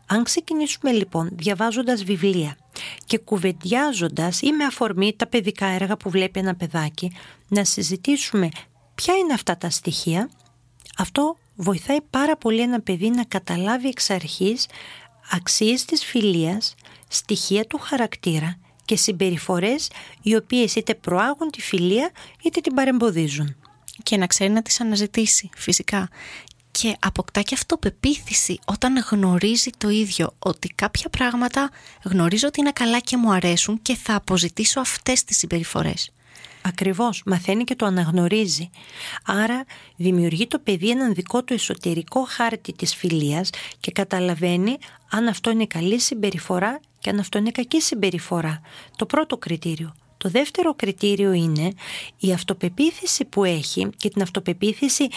Αν 0.07 0.25
ξεκινήσουμε 0.25 0.93
λοιπόν 0.93 1.29
διαβάζοντας 1.33 2.05
βιβλία 2.05 2.57
και 3.07 3.19
κουβεντιάζοντας 3.19 4.41
ή 4.41 4.53
με 4.53 4.65
αφορμή 4.65 5.15
τα 5.17 5.27
παιδικά 5.27 5.67
έργα 5.67 5.97
που 5.97 6.11
βλέπει 6.11 6.39
ένα 6.39 6.55
παιδάκι 6.55 7.13
να 7.49 7.65
συζητήσουμε 7.65 8.49
ποια 8.95 9.15
είναι 9.15 9.33
αυτά 9.33 9.57
τα 9.57 9.71
στοιχεία, 9.71 10.31
αυτό 10.99 11.37
βοηθάει 11.55 12.01
πάρα 12.11 12.37
πολύ 12.37 12.61
ένα 12.61 12.81
παιδί 12.81 13.11
να 13.11 13.25
καταλάβει 13.25 13.89
εξ 13.89 14.11
αρχής 14.11 14.67
αξίες 15.31 15.85
της 15.85 16.05
φιλίας, 16.05 16.75
στοιχεία 17.09 17.65
του 17.65 17.79
χαρακτήρα 17.79 18.59
και 18.85 18.97
συμπεριφορές 18.97 19.91
οι 20.23 20.35
οποίες 20.37 20.75
είτε 20.75 20.95
προάγουν 20.95 21.51
τη 21.51 21.61
φιλία 21.61 22.11
είτε 22.43 22.61
την 22.61 22.75
παρεμποδίζουν 22.75 23.57
και 24.03 24.17
να 24.17 24.27
ξέρει 24.27 24.51
να 24.51 24.63
τις 24.63 24.81
αναζητήσει 24.81 25.51
φυσικά. 25.57 26.09
Και 26.71 26.97
αποκτά 26.99 27.43
και 27.43 27.55
αυτοπεποίθηση 27.55 28.59
όταν 28.65 29.05
γνωρίζει 29.11 29.71
το 29.79 29.89
ίδιο 29.89 30.35
ότι 30.39 30.69
κάποια 30.69 31.09
πράγματα 31.09 31.71
γνωρίζω 32.05 32.49
ότι 32.49 32.61
είναι 32.61 32.73
καλά 32.73 33.01
και 33.01 33.17
μου 33.17 33.33
αρέσουν 33.33 33.83
και 33.83 33.97
θα 33.97 34.15
αποζητήσω 34.15 34.81
αυτές 34.81 35.25
τις 35.25 35.37
συμπεριφορές. 35.37 36.13
Ακριβώς, 36.63 37.23
μαθαίνει 37.27 37.65
και 37.65 37.75
το 37.75 37.87
αναγνωρίζει. 37.87 38.71
Άρα 39.25 39.65
δημιουργεί 39.97 40.47
το 40.47 40.59
παιδί 40.59 40.91
έναν 40.91 41.15
δικό 41.15 41.45
του 41.45 41.53
εσωτερικό 41.53 42.25
χάρτη 42.29 42.73
της 42.73 42.95
φιλίας 42.95 43.51
και 43.81 43.91
καταλαβαίνει 43.91 44.79
αν 45.11 45.29
αυτό 45.29 45.51
είναι 45.51 45.67
καλή 45.67 46.01
συμπεριφορά 46.01 46.81
και 46.99 47.11
αν 47.11 47.19
αυτό 47.19 47.39
είναι 47.39 47.51
κακή 47.51 47.81
συμπεριφορά. 47.81 48.61
Το 48.97 49.07
πρώτο 49.07 49.37
κριτήριο. 49.37 49.95
Το 50.17 50.29
δεύτερο 50.29 50.75
κριτήριο 50.75 51.33
είναι 51.33 51.73
η 52.19 52.33
αυτοπεποίθηση 52.33 53.25
που 53.25 53.45
έχει 53.45 53.89
και 53.97 54.09
την 54.09 54.23
αυτοπεποίθηση 54.23 55.09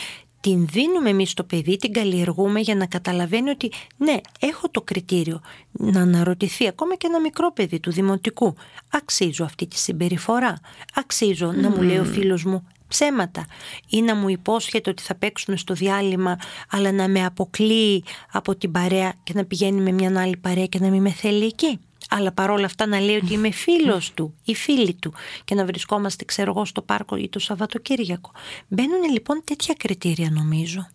την 0.43 0.67
δίνουμε 0.67 1.09
εμείς 1.09 1.29
στο 1.29 1.43
παιδί, 1.43 1.77
την 1.77 1.93
καλλιεργούμε 1.93 2.59
για 2.59 2.75
να 2.75 2.85
καταλαβαίνει 2.85 3.49
ότι 3.49 3.71
ναι, 3.97 4.15
έχω 4.39 4.69
το 4.69 4.81
κριτήριο 4.81 5.41
να 5.71 6.01
αναρωτηθεί 6.01 6.67
ακόμα 6.67 6.95
και 6.95 7.07
ένα 7.07 7.19
μικρό 7.19 7.53
παιδί 7.53 7.79
του 7.79 7.91
δημοτικού. 7.91 8.55
Αξίζω 8.89 9.43
αυτή 9.43 9.67
τη 9.67 9.77
συμπεριφορά. 9.77 10.59
Αξίζω 10.93 11.51
να 11.51 11.69
μου 11.69 11.81
λέει 11.81 11.97
ο 11.97 12.03
φίλος 12.03 12.43
μου 12.43 12.67
ψέματα 12.87 13.45
ή 13.89 14.01
να 14.01 14.15
μου 14.15 14.29
υπόσχεται 14.29 14.89
ότι 14.89 15.03
θα 15.03 15.15
παίξουμε 15.15 15.57
στο 15.57 15.73
διάλειμμα 15.73 16.37
αλλά 16.69 16.91
να 16.91 17.07
με 17.07 17.25
αποκλείει 17.25 18.03
από 18.31 18.55
την 18.55 18.71
παρέα 18.71 19.13
και 19.23 19.33
να 19.35 19.45
πηγαίνει 19.45 19.81
με 19.81 19.91
μια 19.91 20.21
άλλη 20.21 20.37
παρέα 20.37 20.65
και 20.65 20.79
να 20.79 20.89
μην 20.89 21.01
με 21.01 21.09
θέλει 21.09 21.45
εκεί 21.45 21.79
αλλά 22.15 22.31
παρόλα 22.31 22.65
αυτά 22.65 22.85
να 22.85 22.99
λέει 22.99 23.15
ότι 23.15 23.33
είμαι 23.33 23.51
φίλος 23.51 24.11
του 24.13 24.33
ή 24.43 24.55
φίλη 24.55 24.93
του 24.93 25.13
και 25.43 25.55
να 25.55 25.65
βρισκόμαστε 25.65 26.25
ξέρω 26.25 26.53
εγώ 26.55 26.65
στο 26.65 26.81
πάρκο 26.81 27.15
ή 27.15 27.29
το 27.29 27.39
Σαββατοκύριακο. 27.39 28.31
Μπαίνουν 28.67 29.03
λοιπόν 29.11 29.41
τέτοια 29.43 29.73
κριτήρια 29.77 30.29
νομίζω. 30.31 30.87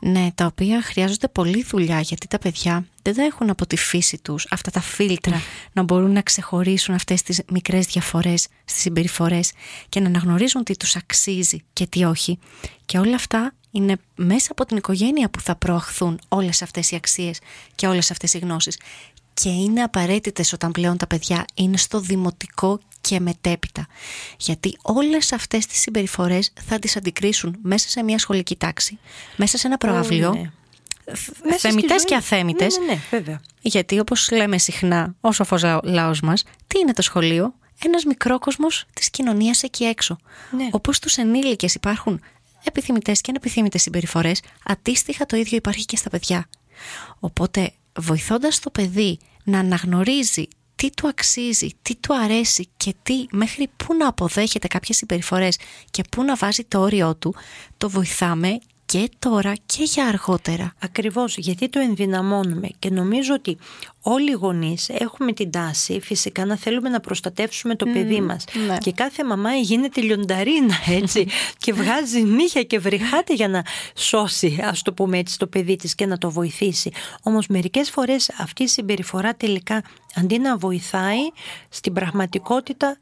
Ναι, 0.00 0.28
τα 0.34 0.46
οποία 0.46 0.82
χρειάζονται 0.82 1.28
πολλή 1.28 1.64
δουλειά 1.64 2.00
γιατί 2.00 2.26
τα 2.26 2.38
παιδιά 2.38 2.86
δεν 3.02 3.14
τα 3.14 3.22
έχουν 3.22 3.50
από 3.50 3.66
τη 3.66 3.76
φύση 3.76 4.18
τους 4.22 4.46
αυτά 4.50 4.70
τα 4.70 4.80
φίλτρα 4.80 5.40
να 5.72 5.82
μπορούν 5.82 6.12
να 6.12 6.22
ξεχωρίσουν 6.22 6.94
αυτές 6.94 7.22
τις 7.22 7.42
μικρές 7.50 7.86
διαφορές 7.86 8.48
στις 8.64 8.80
συμπεριφορές 8.80 9.52
και 9.88 10.00
να 10.00 10.06
αναγνωρίζουν 10.06 10.64
τι 10.64 10.76
τους 10.76 10.96
αξίζει 10.96 11.62
και 11.72 11.86
τι 11.86 12.04
όχι. 12.04 12.38
Και 12.86 12.98
όλα 12.98 13.14
αυτά 13.14 13.52
είναι 13.70 13.96
μέσα 14.14 14.48
από 14.50 14.66
την 14.66 14.76
οικογένεια 14.76 15.30
που 15.30 15.40
θα 15.40 15.56
προαχθούν 15.56 16.20
όλες 16.28 16.62
αυτές 16.62 16.90
οι 16.90 16.96
αξίες 16.96 17.38
και 17.74 17.86
όλες 17.86 18.10
αυτές 18.10 18.34
οι 18.34 18.38
γνώσεις 18.38 18.78
και 19.42 19.48
είναι 19.48 19.82
απαραίτητες 19.82 20.52
όταν 20.52 20.70
πλέον 20.72 20.96
τα 20.96 21.06
παιδιά 21.06 21.44
είναι 21.54 21.76
στο 21.76 22.00
δημοτικό 22.00 22.80
και 23.00 23.20
μετέπειτα. 23.20 23.86
Γιατί 24.38 24.78
όλες 24.82 25.32
αυτές 25.32 25.66
τις 25.66 25.80
συμπεριφορές 25.80 26.52
θα 26.66 26.78
τις 26.78 26.96
αντικρίσουν 26.96 27.56
μέσα 27.62 27.88
σε 27.88 28.02
μια 28.02 28.18
σχολική 28.18 28.56
τάξη, 28.56 28.98
μέσα 29.36 29.58
σε 29.58 29.66
ένα 29.66 29.76
προάβλιο, 29.76 30.50
ναι. 31.44 31.56
θεμητές 31.56 32.04
και 32.04 32.14
αθέμητες. 32.14 32.78
Ναι, 32.78 32.84
ναι, 32.84 32.92
ναι, 32.92 33.00
βέβαια. 33.10 33.40
Γιατί 33.60 33.98
όπως 33.98 34.30
λέμε 34.30 34.58
συχνά, 34.58 35.14
ο 35.20 35.32
σοφός 35.32 35.62
λαός 35.82 36.20
μας, 36.20 36.44
τι 36.66 36.78
είναι 36.78 36.92
το 36.92 37.02
σχολείο, 37.02 37.54
ένας 37.84 38.04
μικρό 38.04 38.38
κόσμος 38.38 38.84
της 38.92 39.10
κοινωνίας 39.10 39.62
εκεί 39.62 39.84
έξω. 39.84 40.18
Ναι. 40.56 40.68
Όπως 40.70 40.96
στους 40.96 41.16
ενήλικες 41.16 41.74
υπάρχουν 41.74 42.20
επιθυμητές 42.64 43.20
και 43.20 43.30
ανεπιθύμητες 43.30 43.82
συμπεριφορές, 43.82 44.40
αντίστοιχα 44.64 45.26
το 45.26 45.36
ίδιο 45.36 45.56
υπάρχει 45.56 45.84
και 45.84 45.96
στα 45.96 46.10
παιδιά. 46.10 46.48
Οπότε 47.18 47.72
βοηθώντας 47.96 48.60
το 48.60 48.70
παιδί 48.70 49.18
να 49.44 49.58
αναγνωρίζει 49.58 50.48
τι 50.76 50.90
του 50.90 51.08
αξίζει, 51.08 51.68
τι 51.82 51.94
του 51.94 52.14
αρέσει 52.14 52.68
και 52.76 52.94
τι 53.02 53.26
μέχρι 53.30 53.68
πού 53.76 53.94
να 53.94 54.08
αποδέχεται 54.08 54.66
κάποιες 54.66 54.96
συμπεριφορές 54.96 55.58
και 55.90 56.02
πού 56.10 56.22
να 56.22 56.36
βάζει 56.36 56.64
το 56.64 56.80
όριό 56.80 57.14
του, 57.14 57.34
το 57.76 57.90
βοηθάμε 57.90 58.58
και 58.86 59.10
τώρα 59.18 59.52
και 59.66 59.82
για 59.82 60.06
αργότερα. 60.06 60.72
Ακριβώς, 60.82 61.36
γιατί 61.36 61.68
το 61.68 61.78
ενδυναμώνουμε 61.78 62.68
και 62.78 62.90
νομίζω 62.90 63.34
ότι 63.34 63.58
όλοι 64.00 64.30
οι 64.30 64.34
γονείς 64.34 64.88
έχουμε 64.88 65.32
την 65.32 65.50
τάση 65.50 66.00
φυσικά 66.00 66.44
να 66.44 66.56
θέλουμε 66.56 66.88
να 66.88 67.00
προστατεύσουμε 67.00 67.74
το 67.74 67.86
παιδί 67.86 68.20
μας 68.20 68.44
ναι. 68.66 68.78
και 68.78 68.92
κάθε 68.92 69.24
μαμά 69.24 69.54
γίνεται 69.54 70.00
λιονταρίνα 70.00 70.74
έτσι 70.88 71.26
και 71.62 71.72
βγάζει 71.72 72.22
νύχια 72.22 72.62
και 72.62 72.78
βρυχάται 72.78 73.34
για 73.34 73.48
να 73.48 73.64
σώσει 73.94 74.58
ας 74.62 74.82
το 74.82 74.92
πούμε 74.92 75.18
έτσι 75.18 75.38
το 75.38 75.46
παιδί 75.46 75.76
της 75.76 75.94
και 75.94 76.06
να 76.06 76.18
το 76.18 76.30
βοηθήσει. 76.30 76.90
Όμως 77.22 77.46
μερικές 77.46 77.90
φορές 77.90 78.30
αυτή 78.38 78.62
η 78.62 78.68
συμπεριφορά 78.68 79.34
τελικά 79.34 79.82
αντί 80.14 80.38
να 80.38 80.56
βοηθάει 80.56 81.30
στην 81.68 81.92
πραγματικότητα 81.92 82.98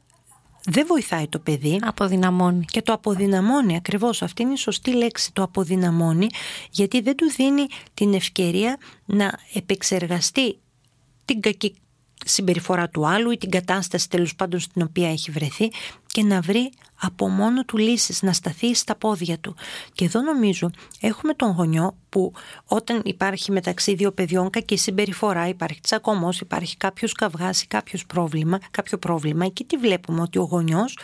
δεν 0.65 0.85
βοηθάει 0.87 1.27
το 1.27 1.39
παιδί. 1.39 1.79
Αποδυναμώνει. 1.81 2.65
Και 2.65 2.81
το 2.81 2.93
αποδυναμώνει 2.93 3.75
ακριβώς. 3.75 4.21
Αυτή 4.21 4.41
είναι 4.41 4.53
η 4.53 4.57
σωστή 4.57 4.95
λέξη. 4.95 5.33
Το 5.33 5.43
αποδυναμώνει 5.43 6.27
γιατί 6.71 7.01
δεν 7.01 7.15
του 7.15 7.31
δίνει 7.31 7.67
την 7.93 8.13
ευκαιρία 8.13 8.77
να 9.05 9.39
επεξεργαστεί 9.53 10.59
την 11.25 11.39
κακή 11.39 11.75
συμπεριφορά 12.25 12.89
του 12.89 13.07
άλλου 13.07 13.31
ή 13.31 13.37
την 13.37 13.49
κατάσταση 13.49 14.09
τέλος 14.09 14.35
πάντων 14.35 14.59
στην 14.59 14.81
οποία 14.81 15.09
έχει 15.09 15.31
βρεθεί 15.31 15.71
και 16.07 16.23
να 16.23 16.41
βρει 16.41 16.71
από 17.01 17.29
μόνο 17.29 17.63
του 17.65 17.77
λύσεις, 17.77 18.21
να 18.21 18.33
σταθεί 18.33 18.75
στα 18.75 18.95
πόδια 18.95 19.37
του. 19.39 19.55
Και 19.93 20.05
εδώ 20.05 20.21
νομίζω 20.21 20.69
έχουμε 21.01 21.33
τον 21.33 21.51
γονιό 21.51 21.97
που 22.09 22.33
όταν 22.65 23.01
υπάρχει 23.05 23.51
μεταξύ 23.51 23.95
δύο 23.95 24.11
παιδιών 24.11 24.49
κακή 24.49 24.77
συμπεριφορά, 24.77 25.47
υπάρχει 25.47 25.79
τσακωμός, 25.79 26.39
υπάρχει 26.39 26.77
κάποιος 26.77 27.11
καυγάς 27.11 27.61
ή 27.61 27.67
κάποιος 27.67 28.05
πρόβλημα, 28.05 28.59
κάποιο 28.71 28.97
πρόβλημα, 28.97 29.45
εκεί 29.45 29.63
τι 29.63 29.77
βλέπουμε 29.77 30.21
ότι 30.21 30.37
ο 30.37 30.43
γονιός 30.43 30.97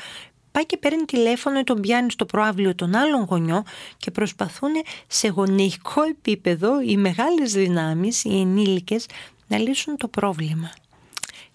πάει 0.51 0.65
και 0.65 0.77
παίρνει 0.77 1.05
τηλέφωνο 1.05 1.59
ή 1.59 1.63
τον 1.63 1.81
πιάνει 1.81 2.11
στο 2.11 2.25
προάβλιο 2.25 2.75
των 2.75 2.95
άλλων 2.95 3.23
γονιών 3.23 3.63
και 3.97 4.11
προσπαθούν 4.11 4.71
σε 5.07 5.27
γονεϊκό 5.27 6.01
επίπεδο 6.01 6.81
οι 6.81 6.97
μεγάλες 6.97 7.51
δυνάμεις, 7.51 8.23
οι 8.23 8.39
ενήλικες, 8.39 9.05
να 9.47 9.57
λύσουν 9.57 9.97
το 9.97 10.07
πρόβλημα. 10.07 10.71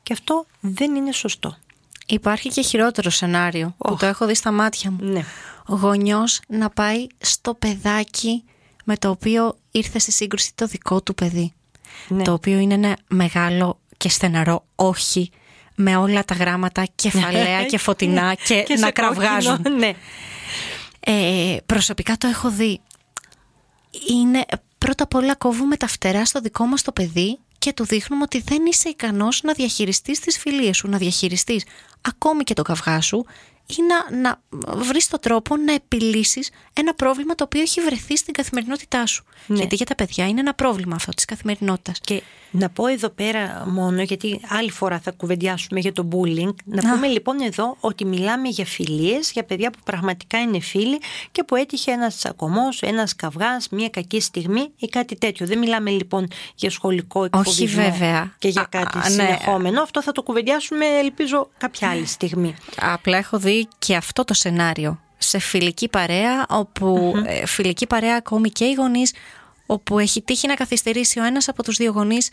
Και 0.07 0.13
αυτό 0.13 0.47
δεν 0.61 0.95
είναι 0.95 1.13
σωστό. 1.13 1.57
Υπάρχει 2.07 2.49
και 2.49 2.63
χειρότερο 2.63 3.11
σενάριο 3.11 3.75
που 3.79 3.97
το 3.97 4.07
έχω 4.07 4.27
δει 4.27 4.35
στα 4.35 4.51
μάτια 4.53 4.91
μου. 4.91 4.99
Ναι. 5.01 5.25
Ο 5.67 5.75
γονιός 5.75 6.41
να 6.49 6.71
πάει 6.71 7.07
στο 7.19 7.55
παιδάκι 7.55 8.45
με 8.85 8.97
το 8.97 9.11
οποίο 9.11 9.57
ήρθε 9.71 9.99
σε 9.99 10.11
σύγκρουση 10.11 10.53
το 10.55 10.67
δικό 10.67 11.03
του 11.03 11.15
παιδί. 11.15 11.53
Ναι. 12.09 12.23
Το 12.23 12.33
οποίο 12.33 12.59
είναι 12.59 12.75
ένα 12.75 12.97
μεγάλο 13.09 13.81
και 13.97 14.09
στεναρό 14.09 14.65
όχι 14.75 15.31
με 15.75 15.97
όλα 15.97 16.25
τα 16.25 16.35
γράμματα 16.35 16.85
κεφαλαία 16.95 17.65
και 17.65 17.79
φωτεινά 17.79 18.35
και, 18.35 18.63
Και 18.63 18.77
σε 18.77 18.85
να 18.85 18.91
κραυγάζουν. 18.91 19.57
κόκκινο, 19.57 19.77
Ναι. 19.77 19.93
Ε, 21.01 21.57
προσωπικά 21.67 22.17
το 22.17 22.27
έχω 22.27 22.51
δει. 22.51 22.81
Είναι 24.09 24.45
πρώτα 24.79 25.05
απ' 25.05 25.15
όλα 25.15 25.35
κόβουμε 25.35 25.77
τα 25.77 25.87
φτερά 25.87 26.25
στο 26.25 26.41
δικό 26.41 26.65
μας 26.67 26.83
το 26.83 26.93
παιδί 26.93 27.39
και 27.67 27.73
του 27.73 27.85
δείχνουμε 27.85 28.23
ότι 28.23 28.41
δεν 28.41 28.67
είσαι 28.67 28.89
ικανός 28.89 29.43
να 29.43 29.53
διαχειριστείς 29.53 30.21
τις 30.21 30.39
φιλίες 30.39 30.77
σου, 30.77 30.89
να 30.89 30.99
διαχειριστείς 30.99 31.65
ακόμη 32.07 32.45
και 32.45 32.55
το 32.55 32.63
καυγά 32.63 33.01
σου 33.01 33.27
ή 33.67 33.75
να, 33.83 34.21
να 34.21 34.41
βρεις 34.77 35.09
τον 35.09 35.21
τρόπο 35.21 35.57
να 35.57 35.73
επιλύσεις 35.73 36.51
ένα 36.73 36.95
πρόβλημα 36.95 37.35
το 37.35 37.45
οποίο 37.45 37.61
έχει 37.61 37.81
βρεθεί 37.81 38.17
στην 38.17 38.35
καθημερινότητά 38.35 39.07
σου. 39.07 39.25
Ναι. 39.47 39.57
Γιατί 39.57 39.75
για 39.75 39.87
τα 39.87 39.95
παιδιά 39.95 40.27
είναι 40.27 40.41
ένα 40.41 40.55
πρόβλημα 40.55 40.95
αυτό 40.95 41.13
της 41.13 41.25
καθημερινότητας. 41.25 42.01
Και 42.01 42.23
να 42.51 42.69
πω 42.69 42.87
εδώ 42.87 43.09
πέρα 43.09 43.65
μόνο, 43.67 44.03
γιατί 44.03 44.41
άλλη 44.49 44.71
φορά 44.71 45.01
θα 45.01 45.11
κουβεντιάσουμε 45.11 45.81
για 45.81 45.93
το 45.93 46.09
bullying, 46.13 46.55
να 46.65 46.91
Α. 46.91 46.95
πούμε 46.95 47.07
λοιπόν 47.07 47.41
εδώ 47.41 47.77
ότι 47.81 48.05
μιλάμε 48.05 48.49
για 48.49 48.65
φιλίες, 48.65 49.31
για 49.33 49.45
παιδιά 49.45 49.71
που 49.71 49.79
πραγματικά 49.85 50.41
είναι 50.41 50.61
φίλοι 50.61 50.99
και 51.33 51.45
που 51.45 51.57
έτυχε 51.57 51.91
ένας 51.91 52.17
τσακωμός, 52.17 52.83
ένας 52.83 53.17
καυγάς, 53.17 53.69
μια 53.69 53.89
κακή 53.89 54.21
στιγμή 54.21 54.71
ή 54.77 54.87
κάτι 54.87 55.17
τέτοιο. 55.17 55.47
Δεν 55.47 55.59
μιλάμε 55.59 55.91
λοιπόν 55.91 56.29
για 56.55 56.71
σχολικό 56.71 57.25
εκφοβισμό 57.25 57.83
βέβαια. 57.83 58.35
και 58.39 58.49
για 58.49 58.63
Α, 58.63 58.67
κάτι 58.69 58.99
α, 58.99 59.01
ναι. 59.01 59.09
συνεχόμενο. 59.09 59.83
Αυτό 59.83 60.03
θα 60.03 60.13
το 60.13 60.23
κουβεντιάσουμε 60.23 60.87
ελπίζω 60.87 61.49
κάποια 61.59 61.91
άλλη 61.91 61.96
στιγμή. 62.05 62.55
Απλά 62.81 63.17
έχω 63.17 63.39
δει 63.39 63.69
και 63.79 63.97
αυτό 63.97 64.25
το 64.25 64.35
σενάριο 64.35 65.01
σε 65.19 65.39
φιλική 65.39 65.89
παρέα, 65.89 66.47
όπου, 66.49 67.15
ε, 67.27 67.47
φιλική 67.47 67.87
παρέα 67.87 68.17
ακόμη 68.17 68.51
και 68.51 68.65
οι 68.65 68.73
γονείς, 68.73 69.13
όπου 69.67 69.99
έχει 69.99 70.23
τύχει 70.23 70.47
να 70.47 70.55
καθυστερήσει 70.55 71.19
ο 71.21 71.25
ένας 71.25 71.49
από 71.49 71.63
τους 71.63 71.77
δύο 71.77 71.91
γονείς 71.93 72.31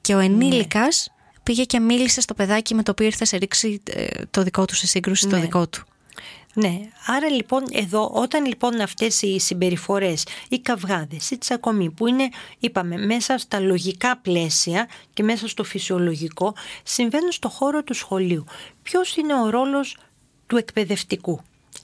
και 0.00 0.14
ο 0.14 0.18
ενήλικας 0.18 1.08
πήγε 1.42 1.64
και 1.64 1.80
μίλησε 1.80 2.20
στο 2.20 2.34
παιδάκι 2.34 2.74
με 2.74 2.82
το 2.82 2.90
οποίο 2.90 3.06
ήρθε 3.06 3.24
σε 3.24 3.36
ρίξει 3.36 3.82
ε, 3.84 4.06
το 4.30 4.42
δικό 4.42 4.64
του 4.64 4.74
σε 4.74 4.86
σύγκρουση 4.86 5.26
το 5.28 5.36
Ναι. 5.36 5.42
δικό 5.42 5.68
του. 5.68 5.84
Ναι, 6.54 6.80
άρα 7.06 7.28
λοιπόν 7.28 7.62
εδώ 7.72 8.10
όταν 8.14 8.44
λοιπόν 8.44 8.80
αυτές 8.80 9.22
οι 9.22 9.38
συμπεριφορές, 9.38 10.26
οι 10.48 10.58
καυγάδες, 10.58 11.30
οι 11.30 11.38
τσακωμοί 11.38 11.90
που 11.90 12.06
είναι 12.06 12.28
είπαμε 12.58 12.96
μέσα 12.96 13.38
στα 13.38 13.60
λογικά 13.60 14.16
πλαίσια 14.16 14.88
και 15.12 15.22
μέσα 15.22 15.48
στο 15.48 15.64
φυσιολογικό 15.64 16.54
συμβαίνουν 16.82 17.32
στο 17.32 17.48
χώρο 17.48 17.82
του 17.82 17.94
σχολείου. 17.94 18.44
Ποιος 18.82 19.16
είναι 19.16 19.40
ο 19.40 19.50
ρόλος 19.50 19.96
του 20.46 20.56
εκπαιδευτικού 20.56 21.40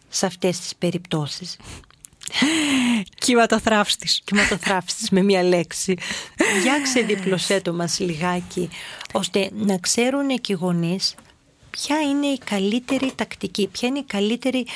σε 0.09 0.27
αυτές 0.27 0.61
τις 0.61 0.77
περιπτώσεις; 0.77 1.57
Κύματοθράφστης. 3.19 4.21
Κυματοθράφιστης 4.25 5.11
με 5.11 5.23
μία 5.23 5.43
λέξη. 5.43 5.97
Για 6.63 6.81
ξεδίπλωσέ 6.83 7.61
το 7.61 7.73
μας 7.73 7.99
λιγάκι, 7.99 8.69
ώστε 9.13 9.51
να 9.53 9.79
ξέρουν 9.79 10.29
και 10.29 10.53
οι 10.53 10.57
γονείς 10.57 11.15
ποια 11.83 12.01
είναι 12.01 12.27
η 12.27 12.39
καλύτερη 12.39 13.13
τακτική, 13.15 13.69
ποια 13.69 13.89
είναι 13.89 13.99
η 13.99 14.05
καλύτερη 14.05 14.67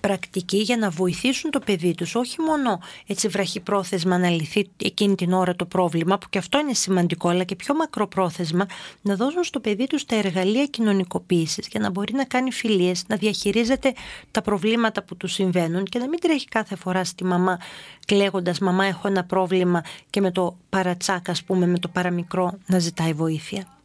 πρακτική 0.00 0.56
για 0.56 0.76
να 0.76 0.90
βοηθήσουν 0.90 1.50
το 1.50 1.58
παιδί 1.58 1.94
τους, 1.94 2.14
όχι 2.14 2.40
μόνο 2.40 2.80
έτσι 3.06 3.28
βραχυπρόθεσμα 3.28 4.18
να 4.18 4.28
λυθεί 4.28 4.68
εκείνη 4.76 5.14
την 5.14 5.32
ώρα 5.32 5.56
το 5.56 5.66
πρόβλημα, 5.66 6.18
που 6.18 6.28
και 6.28 6.38
αυτό 6.38 6.58
είναι 6.58 6.74
σημαντικό, 6.74 7.28
αλλά 7.28 7.44
και 7.44 7.56
πιο 7.56 7.74
μακροπρόθεσμα, 7.74 8.66
να 9.02 9.14
δώσουν 9.14 9.44
στο 9.44 9.60
παιδί 9.60 9.86
τους 9.86 10.04
τα 10.04 10.16
εργαλεία 10.16 10.66
κοινωνικοποίησης 10.66 11.68
για 11.70 11.80
να 11.80 11.90
μπορεί 11.90 12.12
να 12.12 12.24
κάνει 12.24 12.52
φιλίες, 12.52 13.04
να 13.06 13.16
διαχειρίζεται 13.16 13.92
τα 14.30 14.42
προβλήματα 14.42 15.02
που 15.02 15.16
του 15.16 15.26
συμβαίνουν 15.26 15.84
και 15.84 15.98
να 15.98 16.08
μην 16.08 16.20
τρέχει 16.20 16.46
κάθε 16.48 16.76
φορά 16.76 17.04
στη 17.04 17.24
μαμά 17.24 17.58
κλαίγοντας 18.06 18.58
«Μαμά 18.58 18.84
έχω 18.84 19.08
ένα 19.08 19.24
πρόβλημα» 19.24 19.84
και 20.10 20.20
με 20.20 20.30
το 20.30 20.56
παρατσάκ 20.68 21.28
ας 21.28 21.42
πούμε, 21.42 21.66
με 21.66 21.78
το 21.78 21.88
παραμικρό 21.88 22.58
να 22.66 22.78
ζητάει 22.78 23.12
βοήθεια. 23.12 23.77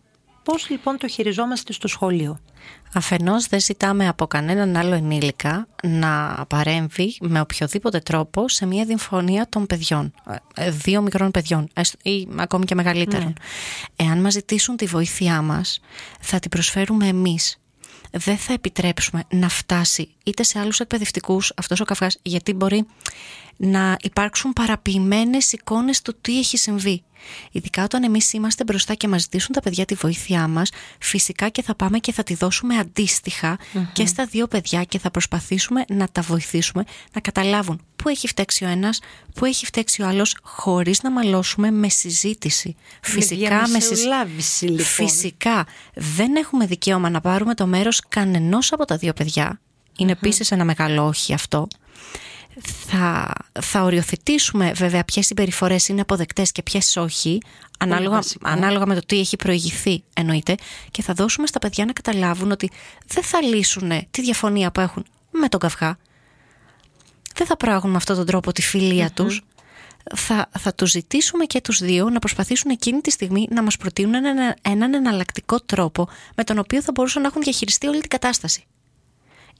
Πώς 0.44 0.70
λοιπόν 0.70 0.98
το 0.98 1.08
χειριζόμαστε 1.08 1.74
στο 1.74 1.88
σχολείο; 1.88 2.40
Αφενός 2.94 3.48
δεν 3.48 3.60
ζητάμε 3.62 4.08
από 4.08 4.28
κανέναν 4.28 4.76
άλλο 4.76 4.94
ενήλικα 4.94 5.68
να 5.84 6.46
παρέμβει 6.50 7.18
με 7.22 7.40
οποιοδήποτε 7.40 8.00
τρόπο 8.00 8.50
σε 8.50 8.66
μια 8.66 8.86
συμφωνία 8.86 9.48
των 9.50 9.66
παιδιών, 9.66 10.14
ε, 10.56 10.72
δύο 10.72 11.02
μικρών 11.02 11.32
παιδιών 11.32 11.68
έστω- 11.74 12.00
ή 12.10 12.28
ακόμη 12.36 12.66
και 12.66 12.76
μεγαλύτερων. 12.76 13.34
Εάν 13.96 14.22
μας 14.22 14.34
ζητήσουν 14.34 14.76
τη 14.76 14.86
βοήθειά 14.86 15.42
μας, 15.42 15.80
θα 16.20 16.40
την 16.40 16.50
προσφέρουμε 16.50 17.08
εμείς. 17.08 17.58
Δεν 18.12 18.38
θα 18.38 18.54
επιτρέψουμε 18.54 19.24
να 19.30 19.50
φτάσει 19.50 20.10
είτε 20.24 20.44
σε 20.44 20.60
άλλους 20.60 20.80
εκπαιδευτικούς 20.80 21.54
αυτός 21.56 21.80
ο 21.80 21.84
καυγάς, 21.84 22.18
γιατί 22.22 22.54
μπορεί 22.54 22.86
να 23.58 23.98
υπάρξουν 24.02 24.54
παραποιημένες 24.54 25.52
εικόνες 25.52 26.02
του 26.02 26.16
τι 26.22 26.40
έχει 26.40 26.58
συμβεί. 26.58 27.04
Ειδικά 27.52 27.84
όταν 27.84 28.04
εμείς 28.04 28.34
είμαστε 28.34 28.64
μπροστά 28.64 28.94
και 28.94 29.08
μας 29.08 29.22
ζητήσουν 29.22 29.52
τα 29.54 29.62
παιδιά 29.62 29.86
τη 29.86 29.96
βοήθειά 29.96 30.48
μας, 30.48 30.70
φυσικά 31.00 31.50
και 31.50 31.62
θα 31.62 31.76
πάμε 31.76 31.98
και 31.98 32.12
θα 32.12 32.24
τη 32.24 32.36
δώσουμε 32.36 32.78
αντίστοιχα 32.78 33.58
και 33.94 34.06
στα 34.06 34.26
δύο 34.26 34.48
παιδιά 34.48 34.84
και 34.84 35.00
θα 35.00 35.12
προσπαθήσουμε 35.12 35.86
να 35.88 36.08
τα 36.12 36.22
βοηθήσουμε 36.22 36.84
να 37.14 37.22
καταλάβουν 37.22 37.82
πού 38.04 38.10
έχει 38.10 38.28
φταίξει 38.28 38.66
ο 38.66 38.68
ένας, 38.68 39.00
πού 39.34 39.46
έχει 39.46 39.66
φταίξει 39.66 40.02
ο 40.02 40.08
άλλος, 40.08 40.38
χωρίς 40.42 41.02
να 41.02 41.12
μαλώσουμε 41.12 41.72
με 41.72 41.90
συζήτηση. 41.90 42.76
Φυσικά 43.02 43.56
με 43.56 43.80
συζήτηση. 43.80 43.94
διαμεσολάβηση, 43.94 44.66
λοιπόν. 44.66 44.86
Φυσικά 44.86 45.66
δεν 45.94 46.36
έχουμε 46.36 46.66
δικαίωμα 46.66 47.10
να 47.10 47.22
πάρουμε 47.22 47.54
το 47.54 47.66
μέρος 47.66 48.02
κανενός 48.10 48.72
από 48.72 48.86
τα 48.86 48.98
δύο 48.98 49.14
παιδιά. 49.14 49.60
Είναι 49.98 50.12
επίσης 50.12 50.52
ένα 50.52 50.66
μεγάλο 50.66 51.08
όχι 51.08 51.34
αυτό. 51.34 51.68
Θα, 52.62 53.34
θα 53.62 53.84
οριοθετήσουμε 53.84 54.72
βέβαια 54.76 55.04
ποιες 55.04 55.26
συμπεριφορές 55.26 55.88
είναι 55.88 56.02
αποδεκτές 56.02 56.52
και 56.52 56.63
ποιες 56.63 56.98
όχι, 56.98 57.42
ανάλογα, 57.80 58.16
βασικό. 58.16 58.50
ανάλογα 58.50 58.86
με 58.86 58.96
το 58.96 59.02
τι 59.06 59.20
έχει 59.20 59.36
προηγηθεί 59.36 60.04
εννοείται, 60.13 60.56
και 60.92 61.02
θα 61.02 61.13
δώσουμε 61.13 61.48
στα 61.48 61.60
παιδιά 61.60 61.86
να 61.86 61.94
καταλάβουν 61.94 62.52
ότι 62.52 62.70
δεν 63.08 63.24
θα 63.24 63.42
λύσουν 63.42 63.92
τη 64.12 64.22
διαφωνία 64.22 64.72
που 64.72 64.80
έχουν 64.80 65.06
με 65.32 65.50
τον 65.50 65.60
καυγά. 65.60 65.98
Δεν 67.36 67.48
θα 67.48 67.58
προάγουν 67.58 67.92
με 67.92 67.98
αυτόν 67.98 68.16
τον 68.16 68.26
τρόπο 68.26 68.52
τη 68.52 68.62
φιλία 68.62 69.12
τους. 69.12 69.42
Θα, 70.16 70.50
θα 70.60 70.74
τους 70.74 70.92
ζητήσουμε 70.92 71.46
και 71.46 71.62
τους 71.62 71.80
δύο 71.80 72.10
να 72.10 72.20
προσπαθήσουν 72.20 72.72
εκείνη 72.72 73.02
τη 73.02 73.12
στιγμή 73.12 73.48
να 73.52 73.62
μας 73.62 73.78
προτείνουν 73.78 74.26
ένα, 74.26 74.56
έναν 74.62 74.94
εναλλακτικό 74.94 75.60
τρόπο 75.60 76.08
με 76.36 76.44
τον 76.44 76.58
οποίο 76.58 76.82
θα 76.82 76.92
μπορούσαν 76.92 77.22
να 77.22 77.28
έχουν 77.28 77.42
διαχειριστεί 77.42 77.88
όλη 77.88 78.00
την 78.00 78.10
κατάσταση. 78.10 78.66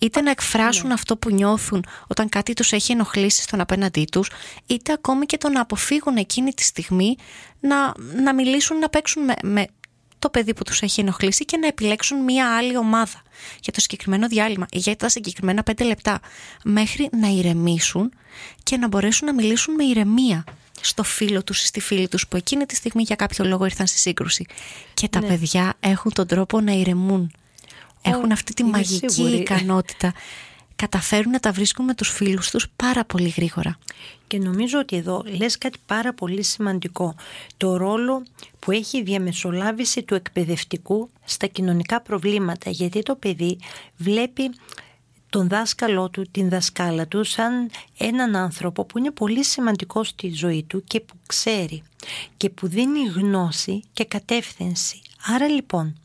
Είτε 0.04 0.22
να 0.22 0.30
εκφράσουν 0.30 0.92
αυτό 0.92 1.18
που 1.18 1.30
νιώθουν 1.30 1.86
όταν 2.08 2.30
κάτι 2.30 2.54
τους 2.54 2.72
έχει 2.72 2.92
ενοχλήσει 2.92 3.42
στον 3.42 3.60
απέναντί 3.60 4.06
τους, 4.12 4.30
είτε 4.66 4.92
ακόμη 4.92 5.26
και 5.26 5.38
το 5.38 5.50
να 5.50 5.62
αποφύγουν 5.62 6.18
εκείνη 6.18 6.54
τη 6.54 6.64
στιγμή 6.64 7.16
να, 7.60 7.94
να 8.24 8.34
μιλήσουν, 8.34 8.78
να 8.78 8.90
παίξουν 8.90 9.24
με, 9.24 9.34
με 9.44 9.66
το 10.20 10.30
παιδί 10.30 10.54
που 10.54 10.64
τους 10.64 10.82
έχει 10.82 11.02
ενοχλήσει 11.02 11.46
και 11.46 11.58
να 11.58 11.68
επιλέξουν 11.68 12.24
μία 12.24 12.56
άλλη 12.58 12.78
ομάδα 12.78 13.22
για 13.62 13.74
το 13.74 13.82
συγκεκριμένο 13.82 14.28
διάλειμμα 14.28 14.66
ή 14.72 14.78
για 14.78 14.96
τα 14.96 15.10
συγκεκριμένα 15.10 15.64
πέντε 15.64 15.84
λεπτά 15.84 16.20
μέχρι 16.64 17.10
να 17.12 17.28
ηρεμήσουν 17.28 18.14
και 18.64 18.78
να 18.78 18.88
μπορέσουν 18.88 19.28
να 19.28 19.34
μιλήσουν 19.34 19.74
με 19.74 19.84
ηρεμία 19.84 20.44
στο 20.82 21.04
φίλο 21.04 21.44
τους 21.44 21.64
ή 21.64 21.66
στη 21.66 21.80
φίλη 21.80 22.08
τους 22.08 22.28
που 22.28 22.38
εκείνη 22.38 22.66
τη 22.66 22.76
στιγμή 22.76 23.02
για 23.02 23.16
κάποιο 23.16 23.46
λόγο 23.46 23.66
ήρθαν 23.66 23.88
σε 23.88 23.98
σύγκρουση. 23.98 24.46
Και 24.94 25.08
τα 25.08 25.20
παιδιά 25.20 25.74
έχουν 25.80 26.14
τον 26.14 26.28
τρόπο 26.28 26.62
να 26.62 26.72
ηρεμούν. 26.72 27.32
Έχουν 28.04 28.32
αυτή 28.32 28.54
τη 28.54 28.62
είμαι 28.62 28.72
μαγική 28.72 29.10
σίγουρη. 29.10 29.36
ικανότητα 29.36 30.14
καταφέρουν 30.76 31.32
να 31.32 31.40
τα 31.40 31.52
βρίσκουν 31.52 31.86
με 31.86 31.94
τους 31.94 32.10
φίλους 32.10 32.50
τους 32.50 32.70
πάρα 32.76 33.06
πολύ 33.06 33.30
γρήγορα. 33.30 33.78
Και 34.28 34.38
νομίζω 34.38 34.80
ότι 34.80 34.96
εδώ 34.96 35.24
λες 35.38 35.58
κάτι 35.58 35.78
πάρα 35.86 36.14
πολύ 36.14 36.44
σημαντικό. 36.44 37.16
Το 37.58 37.78
ρόλο 37.78 38.24
που 38.60 38.72
έχει 38.72 38.98
η 38.98 39.04
διαμεσολάβηση 39.04 40.04
του 40.04 40.16
εκπαιδευτικού 40.16 41.10
στα 41.24 41.48
κοινωνικά 41.48 42.02
προβλήματα. 42.02 42.70
Γιατί 42.70 43.02
το 43.02 43.16
παιδί 43.16 43.60
βλέπει 43.98 44.52
τον 45.30 45.48
δάσκαλό 45.48 46.10
του, 46.10 46.26
την 46.32 46.50
δασκάλα 46.50 47.08
του 47.08 47.24
σαν 47.24 47.70
έναν 47.98 48.36
άνθρωπο 48.36 48.86
που 48.86 48.98
είναι 48.98 49.12
πολύ 49.12 49.44
σημαντικό 49.44 50.04
στη 50.04 50.34
ζωή 50.34 50.64
του 50.64 50.84
και 50.84 51.00
που 51.00 51.14
ξέρει 51.28 51.84
και 52.38 52.50
που 52.50 52.68
δίνει 52.68 53.06
γνώση 53.06 53.84
και 53.94 54.06
κατεύθυνση. 54.06 55.02
Άρα 55.26 55.48
λοιπόν 55.48 55.96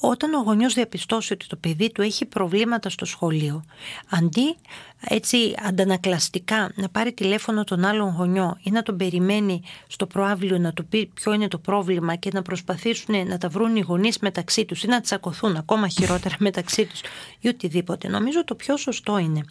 όταν 0.00 0.34
ο 0.34 0.42
γονιός 0.42 0.74
διαπιστώσει 0.74 1.32
ότι 1.32 1.46
το 1.46 1.56
παιδί 1.56 1.92
του 1.92 2.02
έχει 2.02 2.26
προβλήματα 2.26 2.88
στο 2.88 3.04
σχολείο, 3.04 3.64
αντί 4.08 4.56
έτσι 5.00 5.54
αντανακλαστικά 5.66 6.72
να 6.74 6.88
πάρει 6.88 7.12
τηλέφωνο 7.12 7.64
τον 7.64 7.84
άλλον 7.84 8.14
γονιό 8.16 8.58
ή 8.62 8.70
να 8.70 8.82
τον 8.82 8.96
περιμένει 8.96 9.62
στο 9.86 10.06
προάβλιο 10.06 10.58
να 10.58 10.72
του 10.72 10.86
πει 10.86 11.06
ποιο 11.06 11.32
είναι 11.32 11.48
το 11.48 11.58
πρόβλημα 11.58 12.14
και 12.14 12.30
να 12.32 12.42
προσπαθήσουν 12.42 13.26
να 13.28 13.38
τα 13.38 13.48
βρουν 13.48 13.76
οι 13.76 13.80
γονείς 13.80 14.18
μεταξύ 14.18 14.64
τους 14.64 14.82
ή 14.82 14.86
να 14.86 15.00
τσακωθούν 15.00 15.56
ακόμα 15.56 15.88
χειρότερα 15.88 16.36
μεταξύ 16.48 16.86
τους 16.86 17.00
ή 17.40 17.48
οτιδήποτε, 17.48 18.08
νομίζω 18.08 18.44
το 18.44 18.54
πιο 18.54 18.76
σωστό 18.76 19.18
είναι 19.18 19.44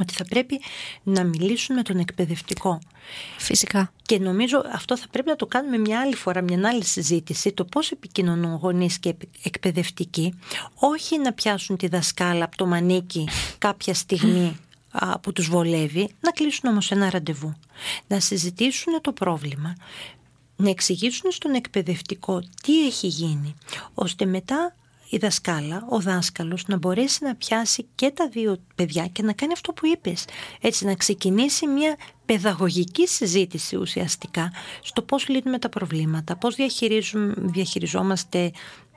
ότι 0.00 0.14
θα 0.14 0.24
πρέπει 0.24 0.60
να 1.02 1.24
μιλήσουν 1.24 1.76
με 1.76 1.82
τον 1.82 1.98
εκπαιδευτικό. 1.98 2.78
Φυσικά. 3.38 3.92
Και 4.02 4.18
νομίζω 4.18 4.62
αυτό 4.72 4.96
θα 4.96 5.06
πρέπει 5.10 5.28
να 5.28 5.36
το 5.36 5.46
κάνουμε 5.46 5.78
μια 5.78 6.00
άλλη 6.00 6.14
φορά, 6.14 6.42
μια 6.42 6.68
άλλη 6.68 6.84
συζήτηση, 6.84 7.52
το 7.52 7.64
πώς 7.64 7.90
επικοινωνούν 7.90 8.54
γονείς 8.54 8.98
και 8.98 9.14
εκπαιδευτικοί, 9.42 10.38
όχι 10.74 11.18
να 11.18 11.32
πιάσουν 11.32 11.76
τη 11.76 11.88
δασκάλα 11.88 12.44
από 12.44 12.56
το 12.56 12.66
μανίκι 12.66 13.28
κάποια 13.58 13.94
στιγμή 13.94 14.56
που 15.20 15.32
τους 15.32 15.48
βολεύει, 15.48 16.10
να 16.20 16.30
κλείσουν 16.30 16.70
όμως 16.70 16.90
ένα 16.90 17.10
ραντεβού, 17.10 17.54
να 18.06 18.20
συζητήσουν 18.20 19.00
το 19.00 19.12
πρόβλημα, 19.12 19.74
να 20.56 20.70
εξηγήσουν 20.70 21.30
στον 21.30 21.54
εκπαιδευτικό 21.54 22.42
τι 22.62 22.86
έχει 22.86 23.06
γίνει, 23.06 23.54
ώστε 23.94 24.24
μετά 24.24 24.74
η 25.08 25.16
δασκάλα, 25.16 25.86
ο 25.88 26.00
δάσκαλος 26.00 26.66
να 26.66 26.76
μπορέσει 26.76 27.24
να 27.24 27.34
πιάσει 27.34 27.86
και 27.94 28.10
τα 28.10 28.28
δύο 28.28 28.56
παιδιά 28.74 29.06
και 29.06 29.22
να 29.22 29.32
κάνει 29.32 29.52
αυτό 29.52 29.72
που 29.72 29.86
είπες. 29.86 30.24
Έτσι 30.60 30.84
να 30.84 30.94
ξεκινήσει 30.94 31.66
μια 31.66 31.96
παιδαγωγική 32.24 33.06
συζήτηση 33.06 33.76
ουσιαστικά 33.76 34.52
στο 34.82 35.02
πώς 35.02 35.28
λύνουμε 35.28 35.58
τα 35.58 35.68
προβλήματα, 35.68 36.36
πώς 36.36 36.56
διαχειριζόμαστε 37.36 38.50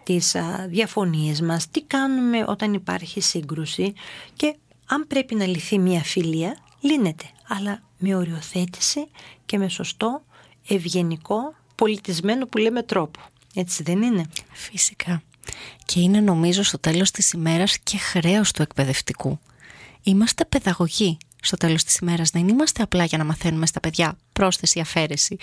τις 0.04 0.36
διαφωνίες 0.68 1.42
μας, 1.42 1.70
τι 1.70 1.82
κάνουμε 1.82 2.44
όταν 2.48 2.74
υπάρχει 2.74 3.22
σύγκρουση 3.22 3.94
και 4.34 4.56
αν 4.86 5.08
πρέπει 5.08 5.36
να 5.36 5.46
λυθεί 5.46 5.80
μια 5.80 6.04
φιλία, 6.04 6.58
λύνεται, 6.80 7.26
αλλά 7.48 7.82
με 7.98 8.16
οριοθέτηση 8.16 9.08
και 9.46 9.58
με 9.58 9.70
σωστό, 9.70 10.24
ευγενικό, 10.68 11.56
πολιτισμένο 11.76 12.48
που 12.48 12.58
λέμε 12.58 12.84
τρόπο. 12.84 13.20
Έτσι 13.56 13.84
δεν 13.84 14.02
είναι; 14.02 14.26
Φυσικά 14.52 15.24
και 15.86 16.00
είναι 16.00 16.20
νομίζω 16.20 16.64
στο 16.64 16.80
τέλος 16.80 17.12
της 17.12 17.32
ημέρας 17.32 17.78
και 17.78 17.98
χρέος 17.98 18.52
του 18.52 18.62
εκπαιδευτικού. 18.62 19.40
Είμαστε 20.04 20.46
παιδαγωγοί 20.46 21.18
στο 21.42 21.58
τέλος 21.58 21.84
της 21.84 21.98
ημέρας, 21.98 22.30
δεν 22.30 22.48
είμαστε 22.48 22.84
απλά 22.84 23.04
για 23.04 23.18
να 23.18 23.24
μαθαίνουμε 23.24 23.66
στα 23.66 23.80
παιδιά 23.80 24.18
πρόσθεση 24.34 24.80
αφαίρεση 24.80 25.38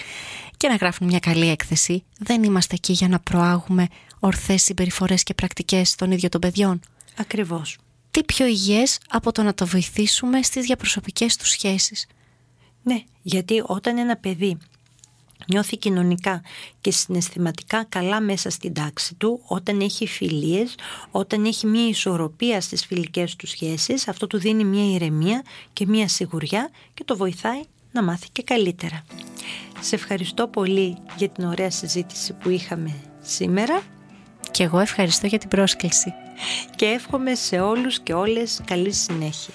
και 0.57 0.69
να 0.69 0.75
γράφουν 0.75 1.07
μια 1.07 1.19
καλή 1.19 1.49
έκθεση, 1.49 2.05
δεν 2.19 2.43
είμαστε 2.43 2.75
εκεί 2.75 2.93
για 2.93 3.09
να 3.09 3.21
προάγουμε 3.21 3.87
ορθές 4.19 4.63
συμπεριφορές 4.63 5.23
και 5.23 5.35
πρακτικές 5.35 5.95
των 5.95 6.11
ίδιων 6.11 6.31
των 6.31 6.41
παιδιών. 6.41 6.81
Ακριβώς. 7.17 7.79
Τι 8.11 8.25
πιο 8.25 8.47
υγιές 8.47 8.99
από 9.09 9.33
το 9.33 9.43
να 9.43 9.55
το 9.55 9.67
βοηθήσουμε 9.67 10.43
στις 10.43 10.65
διαπροσωπικές 10.65 11.37
τους 11.37 11.49
σχέσεις. 11.49 12.07
Ναι, 12.83 13.03
γιατί 13.23 13.63
όταν 13.67 13.99
ένα 13.99 14.17
παιδί 14.17 14.59
νιώθει 15.47 15.77
κοινωνικά 15.77 16.43
και 16.81 16.91
συναισθηματικά 16.91 17.85
καλά 17.89 18.21
μέσα 18.21 18.51
στην 18.51 18.73
τάξη 18.73 19.15
του 19.15 19.41
όταν 19.47 19.81
έχει 19.81 20.07
φιλίες, 20.07 20.75
όταν 21.11 21.45
έχει 21.45 21.67
μια 21.67 21.89
ισορροπία 21.89 22.61
στις 22.61 22.87
φιλικές 22.87 23.37
του 23.37 23.47
σχέσεις 23.47 24.09
αυτό 24.09 24.27
του 24.27 24.39
δίνει 24.39 24.65
μια 24.65 24.95
ηρεμία 24.95 25.43
και 25.73 25.87
μια 25.87 26.09
σιγουριά 26.09 26.71
και 26.95 27.05
το 27.05 27.17
βοηθάει 27.17 27.61
να 27.93 28.03
μάθει 28.03 28.27
και 28.33 28.43
καλύτερα. 28.43 29.05
Σε 29.81 29.95
ευχαριστώ 29.95 30.49
πολύ 30.49 30.97
για 31.17 31.29
την 31.29 31.45
ωραία 31.45 31.71
συζήτηση 31.71 32.33
που 32.33 32.49
είχαμε 32.49 32.95
σήμερα. 33.21 33.83
Και 34.51 34.63
εγώ 34.63 34.79
ευχαριστώ 34.79 35.27
για 35.27 35.39
την 35.39 35.49
πρόσκληση. 35.49 36.15
Και 36.77 36.87
εύχομαι 36.87 37.35
σε 37.35 37.61
όλους 37.61 38.01
και 38.01 38.13
όλες 38.13 38.61
καλή 38.65 38.93
συνέχεια. 38.93 39.55